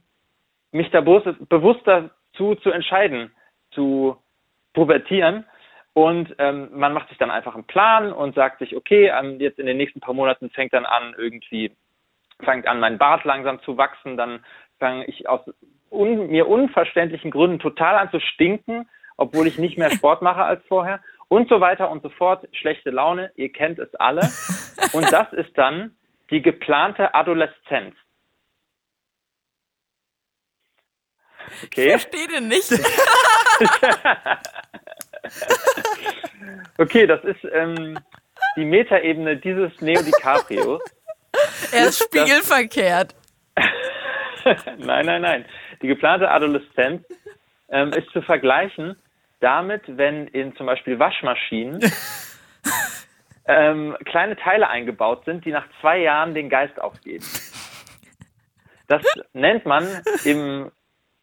mich 0.71 0.89
da 0.89 1.01
bewusst, 1.01 1.27
bewusst 1.49 1.81
dazu 1.85 2.55
zu 2.55 2.71
entscheiden, 2.71 3.31
zu 3.71 4.17
pubertieren. 4.73 5.45
Und 5.93 6.35
ähm, 6.39 6.69
man 6.73 6.93
macht 6.93 7.09
sich 7.09 7.17
dann 7.19 7.29
einfach 7.29 7.53
einen 7.53 7.65
Plan 7.65 8.11
und 8.11 8.33
sagt 8.33 8.59
sich, 8.59 8.75
okay, 8.75 9.11
ähm, 9.15 9.39
jetzt 9.39 9.59
in 9.59 9.67
den 9.67 9.77
nächsten 9.77 9.99
paar 9.99 10.15
Monaten 10.15 10.49
fängt 10.49 10.73
dann 10.73 10.85
an, 10.85 11.13
irgendwie, 11.17 11.75
fängt 12.43 12.67
an, 12.67 12.79
mein 12.79 12.97
Bart 12.97 13.23
langsam 13.25 13.61
zu 13.61 13.77
wachsen, 13.77 14.17
dann 14.17 14.43
fange 14.79 15.05
ich 15.05 15.29
aus 15.29 15.41
un, 15.91 16.31
mir 16.31 16.47
unverständlichen 16.47 17.29
Gründen 17.29 17.59
total 17.59 17.95
an 17.95 18.09
zu 18.09 18.19
stinken, 18.19 18.89
obwohl 19.17 19.45
ich 19.45 19.59
nicht 19.59 19.77
mehr 19.77 19.91
Sport 19.95 20.23
mache 20.23 20.43
als 20.43 20.65
vorher 20.65 20.99
und 21.27 21.47
so 21.47 21.61
weiter 21.61 21.91
und 21.91 22.01
so 22.01 22.09
fort. 22.09 22.47
Schlechte 22.53 22.89
Laune, 22.89 23.31
ihr 23.35 23.51
kennt 23.51 23.77
es 23.79 23.93
alle. 23.95 24.21
Und 24.93 25.11
das 25.11 25.31
ist 25.33 25.57
dann 25.57 25.95
die 26.29 26.41
geplante 26.41 27.13
Adoleszenz. 27.15 27.95
Okay. 31.63 31.89
Verstehe 31.89 32.27
den 32.27 32.47
nicht. 32.47 32.69
Okay, 36.77 37.05
das 37.05 37.23
ist 37.23 37.37
ähm, 37.53 37.99
die 38.57 38.65
Metaebene 38.65 39.37
dieses 39.37 39.79
Neo 39.79 40.01
DiCaprio. 40.01 40.81
er 41.71 41.87
ist 41.87 42.03
spiegelverkehrt. 42.03 43.15
nein, 44.79 45.05
nein, 45.05 45.21
nein. 45.21 45.45
Die 45.81 45.87
geplante 45.87 46.29
Adoleszenz 46.29 47.05
ähm, 47.69 47.93
ist 47.93 48.09
zu 48.11 48.21
vergleichen 48.23 48.97
damit, 49.39 49.83
wenn 49.85 50.27
in 50.27 50.55
zum 50.55 50.65
Beispiel 50.65 50.99
Waschmaschinen 50.99 51.79
ähm, 53.47 53.95
kleine 54.05 54.37
Teile 54.37 54.69
eingebaut 54.69 55.25
sind, 55.25 55.43
die 55.45 55.51
nach 55.51 55.67
zwei 55.81 55.99
Jahren 55.99 56.33
den 56.33 56.49
Geist 56.49 56.81
aufgeben. 56.81 57.25
Das 58.87 59.03
nennt 59.33 59.65
man 59.65 59.85
im, 60.23 60.71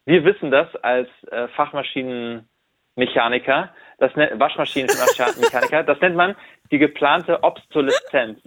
wir 0.04 0.22
wissen 0.24 0.50
das 0.50 0.68
als 0.76 1.08
äh, 1.30 1.48
Fachmaschinenmechaniker, 1.48 3.74
das 4.00 4.16
nennt, 4.16 4.40
Waschmaschinenmechaniker, 4.40 5.84
das 5.84 6.00
nennt 6.00 6.16
man 6.16 6.34
die 6.72 6.78
geplante 6.78 7.42
Obsoleszenz. 7.42 8.40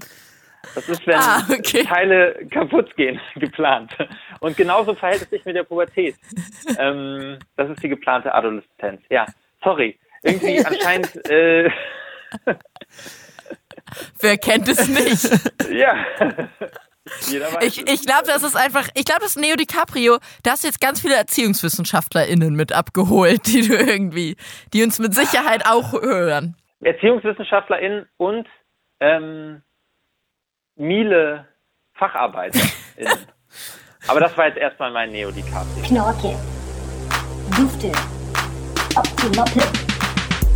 Das 0.75 0.87
ist, 0.89 1.05
wenn 1.05 1.15
Ah, 1.15 1.45
okay. 1.49 1.83
Teile 1.83 2.45
kaputt 2.49 2.95
gehen, 2.95 3.19
geplant. 3.35 3.95
Und 4.39 4.57
genauso 4.57 4.95
verhält 4.95 5.21
es 5.21 5.29
sich 5.29 5.45
mit 5.45 5.55
der 5.55 5.63
Pubertät. 5.63 6.15
Ähm, 6.79 7.37
das 7.55 7.69
ist 7.69 7.83
die 7.83 7.89
geplante 7.89 8.33
Adoleszenz. 8.33 9.01
Ja, 9.09 9.25
sorry. 9.63 9.97
Irgendwie 10.23 10.65
anscheinend, 10.65 11.29
äh, 11.29 11.69
Wer 14.21 14.37
kennt 14.37 14.67
es 14.67 14.87
nicht? 14.87 15.51
ja. 15.71 16.05
Ich, 17.61 17.85
ich 17.85 18.05
glaube, 18.05 18.23
das 18.27 18.43
ist 18.43 18.55
einfach, 18.55 18.87
ich 18.95 19.03
glaube, 19.03 19.21
das 19.21 19.35
ist 19.35 19.41
Neo 19.41 19.55
DiCaprio, 19.57 20.19
da 20.43 20.51
hast 20.51 20.63
du 20.63 20.67
jetzt 20.67 20.79
ganz 20.79 21.01
viele 21.01 21.15
ErziehungswissenschaftlerInnen 21.15 22.55
mit 22.55 22.71
abgeholt, 22.71 23.45
die 23.47 23.67
du 23.67 23.75
irgendwie, 23.75 24.37
die 24.73 24.83
uns 24.83 24.99
mit 24.99 25.13
Sicherheit 25.13 25.65
auch 25.65 25.91
hören. 25.93 26.55
ErziehungswissenschaftlerInnen 26.81 28.07
und 28.17 28.47
ähm, 29.01 29.61
Miele 30.75 31.47
FacharbeiterInnen. 31.93 32.71
Aber 34.07 34.19
das 34.19 34.37
war 34.37 34.47
jetzt 34.47 34.57
erstmal 34.57 34.91
mein 34.91 35.11
Neo 35.11 35.31
DiCaprio. 35.31 35.83
Knorke, 35.85 36.37
Dufte, 37.57 37.91
Optimoppe, 38.95 39.61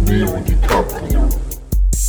Neo 0.05 0.37
DiCaprio. 0.37 1.46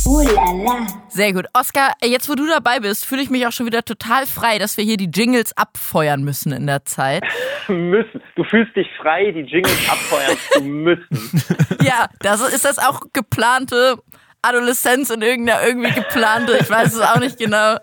Ulala, 0.09 0.87
Sehr 1.07 1.33
gut. 1.33 1.45
Oskar, 1.53 1.93
jetzt 2.03 2.27
wo 2.29 2.33
du 2.33 2.47
dabei 2.47 2.79
bist, 2.79 3.05
fühle 3.05 3.21
ich 3.21 3.29
mich 3.29 3.45
auch 3.45 3.51
schon 3.51 3.67
wieder 3.67 3.85
total 3.85 4.25
frei, 4.25 4.57
dass 4.57 4.75
wir 4.75 4.83
hier 4.83 4.97
die 4.97 5.11
Jingles 5.13 5.55
abfeuern 5.55 6.23
müssen 6.23 6.51
in 6.51 6.65
der 6.65 6.83
Zeit. 6.83 7.23
Müssen. 7.67 8.19
Du 8.35 8.43
fühlst 8.43 8.75
dich 8.75 8.87
frei, 8.99 9.31
die 9.31 9.41
Jingles 9.41 9.87
abfeuern 9.87 10.37
zu 10.53 10.61
müssen. 10.61 11.43
Ja, 11.83 12.07
das 12.21 12.41
ist 12.41 12.65
das 12.65 12.79
auch 12.79 13.01
geplante 13.13 13.97
Adoleszenz 14.41 15.11
und 15.11 15.21
irgendeiner 15.21 15.61
irgendwie 15.61 15.91
geplante, 15.91 16.57
ich 16.59 16.69
weiß 16.69 16.95
es 16.95 17.01
auch 17.01 17.19
nicht 17.19 17.37
genau. 17.37 17.77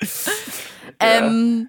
Ähm, 0.98 1.68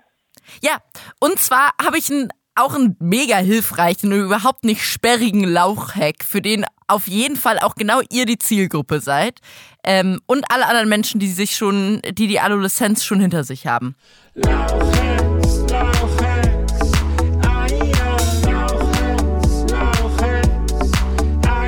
ja, 0.62 0.78
und 1.20 1.38
zwar 1.40 1.72
habe 1.84 1.98
ich 1.98 2.10
einen, 2.10 2.30
auch 2.56 2.76
einen 2.76 2.96
mega 3.02 3.36
hilfreichen 3.36 4.14
und 4.14 4.22
überhaupt 4.22 4.64
nicht 4.64 4.86
sperrigen 4.86 5.44
Lauchhack, 5.44 6.24
für 6.24 6.42
den 6.42 6.66
auf 6.88 7.08
jeden 7.08 7.36
Fall 7.36 7.60
auch 7.60 7.76
genau 7.76 8.02
ihr 8.10 8.26
die 8.26 8.38
Zielgruppe 8.40 9.00
seid. 9.02 9.40
Ähm, 9.84 10.20
und 10.26 10.50
alle 10.52 10.66
anderen 10.68 10.90
Menschen, 10.90 11.20
die 11.20 11.30
sich 11.32 11.56
schon, 11.56 12.02
die 12.12 12.28
die 12.28 12.40
Adoleszenz 12.40 13.04
schon 13.04 13.20
hinter 13.20 13.44
sich 13.44 13.68
haben. 13.68 13.96
Lauchens, 14.36 15.70
Lauchens, 15.70 16.92
ja, 17.44 17.66
Lauchens, 18.46 19.72
Lauchens, 19.72 20.42
ja, 21.46 21.62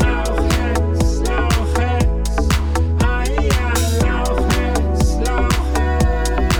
Lauchens, 0.00 1.20
Lauchens, 1.28 2.08
ja, 3.00 3.72
Lauchens, 4.06 5.08
Lauchens. 5.26 6.52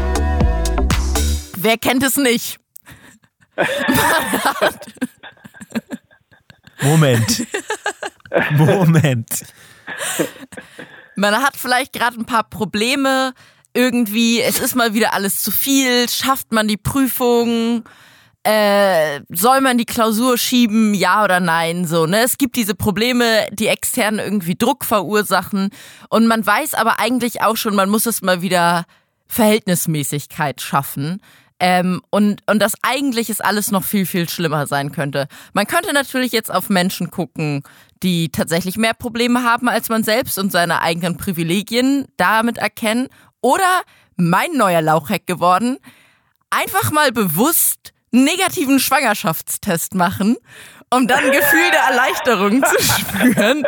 Wer 1.57 1.79
kennt 1.79 2.03
es 2.03 2.16
nicht? 2.16 2.59
Moment. 6.83 7.47
Moment. 8.51 9.44
Man 11.16 11.35
hat 11.35 11.57
vielleicht 11.57 11.92
gerade 11.92 12.18
ein 12.18 12.27
paar 12.27 12.44
Probleme 12.44 13.33
irgendwie, 13.75 14.40
es 14.40 14.61
ist 14.61 14.77
mal 14.77 14.94
wieder 14.94 15.12
alles 15.14 15.42
zu 15.42 15.51
viel, 15.51 16.09
schafft 16.09 16.53
man 16.53 16.68
die 16.68 16.77
Prüfung, 16.77 17.85
äh, 18.44 19.20
soll 19.31 19.61
man 19.61 19.79
die 19.79 19.87
Klausur 19.87 20.38
schieben, 20.38 20.94
ja 20.94 21.25
oder 21.25 21.40
nein, 21.40 21.87
so, 21.87 22.07
ne? 22.07 22.23
Es 22.23 22.38
gibt 22.38 22.57
diese 22.57 22.75
Probleme, 22.75 23.47
die 23.51 23.66
extern 23.66 24.18
irgendwie 24.18 24.55
Druck 24.55 24.85
verursachen 24.85 25.70
und 26.09 26.27
man 26.27 26.47
weiß 26.47 26.75
aber 26.75 27.01
eigentlich 27.01 27.42
auch 27.42 27.57
schon, 27.57 27.75
man 27.75 27.88
muss 27.88 28.07
es 28.07 28.23
mal 28.23 28.42
wieder 28.42 28.85
Verhältnismäßigkeit 29.27 30.61
schaffen. 30.61 31.20
Ähm, 31.61 32.03
und, 32.11 32.42
und 32.47 32.61
das 32.61 32.75
eigentlich 32.83 33.31
ist 33.31 33.42
alles 33.42 33.70
noch 33.70 33.85
viel, 33.85 34.07
viel 34.07 34.29
schlimmer 34.29 34.66
sein 34.66 34.92
könnte. 34.92 35.29
Man 35.53 35.66
könnte 35.66 35.92
natürlich 35.92 36.33
jetzt 36.33 36.53
auf 36.53 36.68
Menschen 36.68 37.11
gucken, 37.11 37.62
die 38.04 38.30
tatsächlich 38.30 38.76
mehr 38.76 38.94
Probleme 38.94 39.42
haben 39.42 39.68
als 39.68 39.88
man 39.88 40.04
selbst 40.04 40.38
und 40.38 40.52
seine 40.52 40.82
eigenen 40.82 41.16
Privilegien 41.16 42.06
damit 42.16 42.58
erkennen. 42.58 43.08
Oder 43.40 43.82
mein 44.16 44.52
neuer 44.52 44.82
Lauchhack 44.82 45.26
geworden, 45.26 45.78
einfach 46.50 46.92
mal 46.92 47.10
bewusst 47.10 47.92
negativen 48.12 48.78
Schwangerschaftstest 48.78 49.94
machen, 49.94 50.36
um 50.90 51.08
dann 51.08 51.24
ein 51.24 51.32
Gefühl 51.32 51.70
der 51.72 51.80
Erleichterung 51.80 52.62
zu 52.62 52.82
spüren 52.82 53.64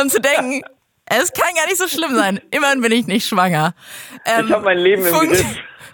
und 0.00 0.10
zu 0.10 0.20
denken, 0.20 0.62
es 1.06 1.32
kann 1.32 1.54
gar 1.56 1.66
nicht 1.66 1.78
so 1.78 1.88
schlimm 1.88 2.14
sein. 2.14 2.40
Immerhin 2.50 2.80
bin 2.82 2.92
ich 2.92 3.06
nicht 3.06 3.26
schwanger. 3.26 3.74
Ähm, 4.26 4.46
Ich 4.48 4.52
habe 4.52 4.64
mein 4.64 4.78
Leben 4.78 5.06
im 5.06 5.14
funkt- 5.14 5.42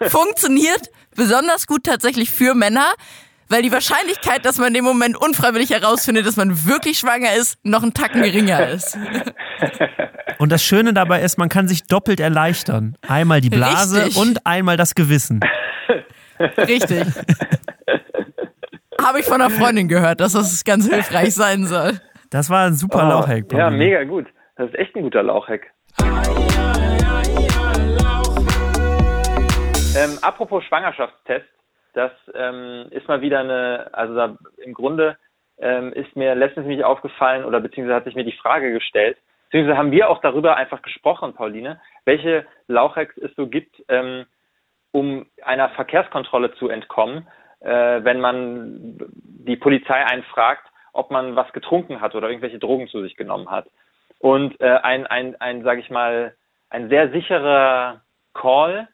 Griff. 0.00 0.10
Funktioniert 0.12 0.90
besonders 1.14 1.66
gut 1.66 1.84
tatsächlich 1.84 2.30
für 2.30 2.54
Männer, 2.54 2.86
weil 3.48 3.62
die 3.62 3.72
Wahrscheinlichkeit, 3.72 4.44
dass 4.44 4.58
man 4.58 4.68
in 4.68 4.74
dem 4.74 4.84
Moment 4.84 5.16
unfreiwillig 5.16 5.70
herausfindet, 5.70 6.26
dass 6.26 6.36
man 6.36 6.66
wirklich 6.66 6.98
schwanger 6.98 7.34
ist, 7.34 7.58
noch 7.64 7.82
ein 7.82 7.94
Tacken 7.94 8.22
geringer 8.22 8.68
ist. 8.68 8.96
Und 10.38 10.52
das 10.52 10.62
Schöne 10.62 10.92
dabei 10.92 11.22
ist, 11.22 11.36
man 11.38 11.48
kann 11.48 11.66
sich 11.66 11.86
doppelt 11.86 12.20
erleichtern. 12.20 12.96
Einmal 13.06 13.40
die 13.40 13.50
Blase 13.50 14.04
Richtig. 14.04 14.16
und 14.16 14.46
einmal 14.46 14.76
das 14.76 14.94
Gewissen. 14.94 15.40
Richtig. 16.56 17.04
Habe 19.02 19.18
ich 19.18 19.24
von 19.26 19.40
einer 19.40 19.50
Freundin 19.50 19.88
gehört, 19.88 20.20
dass 20.20 20.34
das 20.34 20.62
ganz 20.64 20.88
hilfreich 20.88 21.34
sein 21.34 21.66
soll. 21.66 22.00
Das 22.30 22.50
war 22.50 22.66
ein 22.66 22.74
super 22.74 23.04
Oh, 23.04 23.08
Lauchhack. 23.08 23.52
Ja, 23.52 23.68
mega 23.70 24.04
gut. 24.04 24.26
Das 24.54 24.68
ist 24.68 24.76
echt 24.78 24.94
ein 24.94 25.02
guter 25.02 25.24
Lauchhack. 25.24 25.62
Ähm, 29.96 30.18
apropos 30.22 30.62
Schwangerschaftstest, 30.64 31.46
das 31.94 32.12
ähm, 32.34 32.86
ist 32.90 33.08
mal 33.08 33.20
wieder 33.20 33.40
eine, 33.40 33.90
also 33.92 34.14
da, 34.14 34.36
im 34.58 34.74
Grunde 34.74 35.16
ähm, 35.58 35.92
ist 35.92 36.14
mir 36.16 36.34
letztens 36.34 36.66
nämlich 36.66 36.84
aufgefallen 36.84 37.44
oder 37.44 37.60
beziehungsweise 37.60 37.96
hat 37.96 38.04
sich 38.04 38.14
mir 38.14 38.24
die 38.24 38.32
Frage 38.32 38.72
gestellt, 38.72 39.18
beziehungsweise 39.44 39.78
haben 39.78 39.90
wir 39.90 40.10
auch 40.10 40.20
darüber 40.20 40.56
einfach 40.56 40.82
gesprochen, 40.82 41.34
Pauline, 41.34 41.80
welche 42.04 42.46
Lauchhacks 42.66 43.16
es 43.18 43.34
so 43.36 43.48
gibt, 43.48 43.82
ähm, 43.88 44.26
um 44.92 45.26
einer 45.42 45.68
Verkehrskontrolle 45.70 46.54
zu 46.54 46.68
entkommen, 46.68 47.26
äh, 47.60 48.04
wenn 48.04 48.20
man 48.20 48.98
die 49.14 49.56
Polizei 49.56 50.04
einen 50.04 50.22
fragt, 50.24 50.66
ob 50.92 51.10
man 51.10 51.36
was 51.36 51.52
getrunken 51.52 52.00
hat 52.00 52.14
oder 52.14 52.28
irgendwelche 52.28 52.58
Drogen 52.58 52.88
zu 52.88 53.02
sich 53.02 53.16
genommen 53.16 53.50
hat. 53.50 53.66
Und 54.18 54.60
äh, 54.60 54.78
ein, 54.82 55.06
ein, 55.06 55.40
ein 55.40 55.62
sage 55.62 55.80
ich 55.80 55.90
mal, 55.90 56.34
ein 56.70 56.88
sehr 56.88 57.10
sicherer 57.10 58.00
Call 58.34 58.88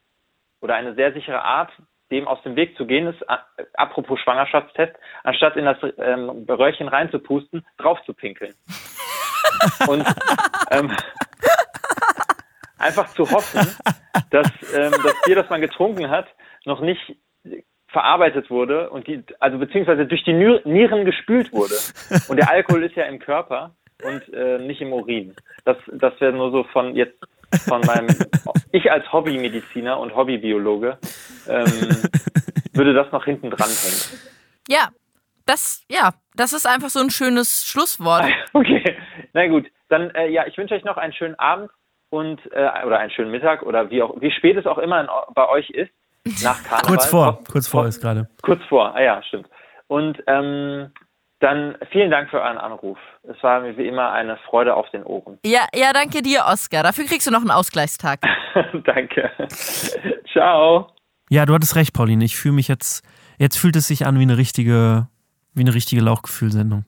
oder 0.61 0.75
eine 0.75 0.95
sehr 0.95 1.13
sichere 1.13 1.43
Art, 1.43 1.71
dem 2.11 2.29
aus 2.29 2.43
dem 2.43 2.57
Weg 2.57 2.77
zu 2.77 2.87
gehen, 2.87 3.07
ist, 3.07 3.25
apropos 3.75 4.21
Schwangerschaftstest, 4.21 4.95
anstatt 5.23 5.57
in 5.57 5.65
das 5.65 5.79
ähm, 5.99 6.45
Röhrchen 6.49 6.89
reinzupusten, 6.89 7.65
drauf 7.79 7.99
zu 8.05 8.13
pinkeln. 8.13 8.55
Und 9.89 10.05
ähm, 10.71 10.95
einfach 12.79 13.09
zu 13.15 13.31
hoffen, 13.31 13.61
dass 14.31 14.47
ähm, 14.75 14.93
das 15.03 15.15
Bier, 15.25 15.37
das 15.37 15.49
man 15.49 15.61
getrunken 15.61 16.11
hat, 16.11 16.27
noch 16.65 16.81
nicht 16.81 17.17
verarbeitet 17.89 18.51
wurde 18.51 18.91
und 18.91 19.07
die, 19.07 19.23
also 19.39 19.57
beziehungsweise 19.57 20.05
durch 20.05 20.25
die 20.25 20.33
Nieren 20.33 21.05
gespült 21.05 21.53
wurde. 21.53 21.75
Und 22.29 22.39
der 22.39 22.51
Alkohol 22.51 22.83
ist 22.83 22.97
ja 22.97 23.05
im 23.05 23.21
Körper 23.21 23.77
und 24.03 24.35
äh, 24.35 24.59
nicht 24.59 24.81
im 24.81 24.93
Urin. 24.93 25.35
Das, 25.65 25.77
das 25.93 26.21
wäre 26.21 26.33
nur 26.33 26.51
so 26.51 26.65
von 26.65 26.97
jetzt 26.97 27.17
von 27.69 27.81
meinem, 27.83 28.09
ich 28.73 28.91
als 28.91 29.11
Hobbymediziner 29.13 29.99
und 29.99 30.15
Hobbybiologe 30.17 30.99
ähm, 31.49 31.65
würde 32.73 32.95
das 32.95 33.11
noch 33.13 33.25
hinten 33.25 33.51
dran 33.51 33.69
hängen. 33.69 34.21
Ja, 34.69 34.89
das, 35.47 35.85
ja, 35.91 36.15
das 36.35 36.53
ist 36.53 36.67
einfach 36.67 36.89
so 36.89 37.01
ein 37.01 37.11
schönes 37.11 37.67
Schlusswort. 37.67 38.25
Okay, 38.57 38.97
na 39.33 39.49
gut, 39.49 39.67
dann 39.89 40.11
äh, 40.11 40.29
ja, 40.29 40.47
ich 40.47 40.57
wünsche 40.57 40.75
euch 40.75 40.85
noch 40.85 40.97
einen 40.97 41.13
schönen 41.13 41.35
Abend 41.41 41.71
und 42.11 42.41
äh, 42.53 42.71
oder 42.87 43.01
einen 43.01 43.11
schönen 43.11 43.33
Mittag 43.33 43.63
oder 43.63 43.91
wie 43.91 44.01
auch 44.01 44.15
wie 44.21 44.31
spät 44.31 44.57
es 44.57 44.65
auch 44.65 44.79
immer 44.79 45.01
in, 45.01 45.09
bei 45.35 45.49
euch 45.49 45.71
ist 45.71 45.91
nach 46.45 46.63
Karneval. 46.63 46.87
Kurz 46.87 47.07
vor, 47.07 47.39
kurz 47.51 47.67
vor 47.67 47.87
ist 47.87 48.01
gerade. 48.01 48.29
Kurz 48.43 48.63
vor, 48.69 48.95
ah 48.95 49.03
ja, 49.03 49.23
stimmt. 49.25 49.49
Und 49.89 50.23
ähm, 50.29 50.93
dann 51.41 51.77
vielen 51.91 52.11
Dank 52.11 52.31
für 52.31 52.41
euren 52.41 52.59
Anruf. 52.59 52.99
Es 53.25 53.43
war 53.43 53.61
mir 53.61 53.77
wie 53.77 53.87
immer 53.87 54.13
eine 54.13 54.39
Freude 54.49 54.75
auf 54.75 54.89
den 54.91 55.03
Ohren. 55.03 55.39
Ja, 55.45 55.67
ja, 55.75 55.93
danke 55.93 56.23
dir, 56.23 56.45
Oskar. 56.47 56.83
Dafür 56.85 57.05
kriegst 57.05 57.27
du 57.27 57.31
noch 57.31 57.41
einen 57.41 57.51
Ausgleichstag. 57.51 58.21
Danke. 58.85 59.31
Ciao. 60.33 60.94
Ja, 61.31 61.47
du 61.47 61.55
hattest 61.55 61.75
recht, 61.75 61.93
Pauline. 61.93 62.25
Ich 62.25 62.37
fühle 62.37 62.55
mich 62.55 62.69
jetzt, 62.69 63.03
jetzt 63.39 63.57
fühlt 63.59 63.77
es 63.77 63.87
sich 63.87 64.07
an 64.07 64.19
wie 64.19 64.23
eine 64.23 64.37
richtige, 64.37 65.09
wie 65.55 65.61
eine 65.63 65.75
richtige 65.75 66.03
Lauchgefühlsendung. 66.03 66.85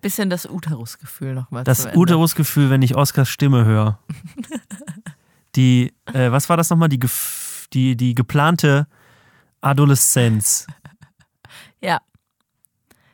Bisschen 0.00 0.30
das 0.30 0.46
Uterusgefühl 0.46 1.34
nochmal. 1.34 1.64
Das. 1.64 1.86
Uterusgefühl, 1.94 2.70
wenn 2.70 2.82
ich 2.82 2.96
Oskars 2.96 3.28
Stimme 3.28 3.64
höre. 3.64 3.98
Die, 5.56 5.92
äh, 6.12 6.30
was 6.30 6.48
war 6.48 6.56
das 6.56 6.70
nochmal? 6.70 6.88
Die, 6.88 7.00
die, 7.72 7.96
die 7.96 8.14
geplante 8.14 8.86
Adoleszenz. 9.60 10.66
Ja. 11.80 11.98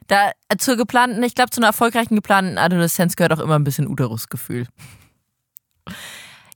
Da 0.06 0.32
äh, 0.48 0.56
zur 0.58 0.76
geplanten, 0.76 1.22
ich 1.22 1.34
glaube, 1.34 1.50
zu 1.50 1.60
einer 1.60 1.68
erfolgreichen 1.68 2.14
geplanten 2.14 2.58
Adoleszenz 2.58 3.16
gehört 3.16 3.32
auch 3.32 3.40
immer 3.40 3.58
ein 3.58 3.64
bisschen 3.64 3.88
Uterusgefühl. 3.88 4.66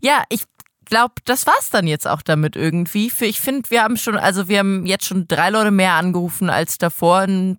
Ja, 0.00 0.24
ich 0.28 0.44
glaube, 0.90 1.14
das 1.24 1.46
war's 1.46 1.70
dann 1.70 1.86
jetzt 1.86 2.06
auch 2.06 2.20
damit 2.20 2.54
irgendwie. 2.56 3.08
Für, 3.08 3.24
ich 3.24 3.40
finde, 3.40 3.70
wir 3.70 3.82
haben 3.82 3.96
schon, 3.96 4.16
also 4.18 4.48
wir 4.48 4.58
haben 4.58 4.84
jetzt 4.84 5.06
schon 5.06 5.26
drei 5.26 5.48
Leute 5.50 5.70
mehr 5.70 5.94
angerufen 5.94 6.50
als 6.50 6.76
davor 6.76 7.22
in 7.24 7.58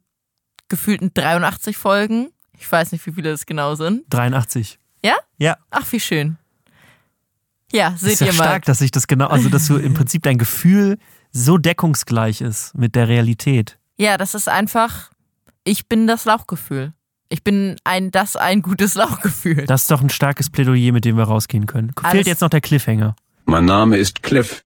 gefühlten 0.69 1.11
83 1.13 1.75
Folgen. 1.75 2.29
Ich 2.57 2.71
weiß 2.71 2.91
nicht, 2.91 3.03
wie 3.07 3.11
viele 3.11 3.31
es 3.31 3.45
genau 3.47 3.73
sind. 3.75 4.03
83. 4.11 4.77
Ja? 5.03 5.15
Ja. 5.37 5.57
Ach, 5.71 5.91
wie 5.91 5.99
schön. 5.99 6.37
Ja, 7.71 7.91
Das 7.91 8.01
seht 8.01 8.13
ist 8.13 8.19
ja 8.21 8.27
ihr 8.27 8.33
mal. 8.33 8.43
stark, 8.43 8.65
dass 8.65 8.79
sich 8.79 8.91
das 8.91 9.07
genau, 9.07 9.27
also 9.27 9.49
dass 9.49 9.65
du 9.67 9.77
im 9.77 9.93
Prinzip 9.93 10.23
dein 10.23 10.37
Gefühl 10.37 10.97
so 11.31 11.57
deckungsgleich 11.57 12.41
ist 12.41 12.75
mit 12.77 12.95
der 12.95 13.07
Realität. 13.07 13.79
Ja, 13.97 14.17
das 14.17 14.35
ist 14.35 14.49
einfach, 14.49 15.09
ich 15.63 15.87
bin 15.87 16.05
das 16.05 16.25
Lauchgefühl. 16.25 16.93
Ich 17.33 17.45
bin 17.45 17.77
ein, 17.85 18.11
das 18.11 18.35
ein 18.35 18.61
gutes 18.61 18.95
Lauchgefühl. 18.95 19.65
Das 19.65 19.83
ist 19.83 19.91
doch 19.91 20.01
ein 20.01 20.09
starkes 20.09 20.49
Plädoyer, 20.49 20.91
mit 20.91 21.05
dem 21.05 21.15
wir 21.15 21.23
rausgehen 21.23 21.65
können. 21.65 21.93
Alles- 21.95 22.11
Fehlt 22.11 22.27
jetzt 22.27 22.41
noch 22.41 22.49
der 22.49 22.59
Cliffhanger. 22.59 23.15
Mein 23.45 23.63
Name 23.63 23.95
ist 23.95 24.21
Cliff. 24.21 24.63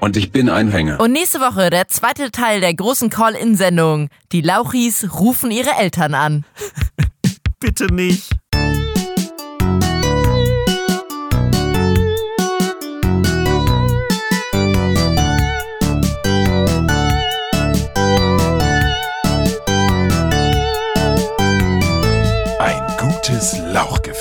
Und 0.00 0.16
ich 0.16 0.32
bin 0.32 0.48
ein 0.48 0.70
Hänger. 0.70 1.00
Und 1.00 1.12
nächste 1.12 1.38
Woche 1.40 1.68
der 1.68 1.88
zweite 1.88 2.30
Teil 2.30 2.60
der 2.62 2.72
großen 2.74 3.10
Call-In-Sendung. 3.10 4.08
Die 4.32 4.40
Lauchis 4.40 5.06
rufen 5.20 5.50
ihre 5.50 5.72
Eltern 5.78 6.14
an. 6.14 6.44
Bitte 7.60 7.86
nicht. 7.92 8.30
Lauchgefühl. 23.34 24.13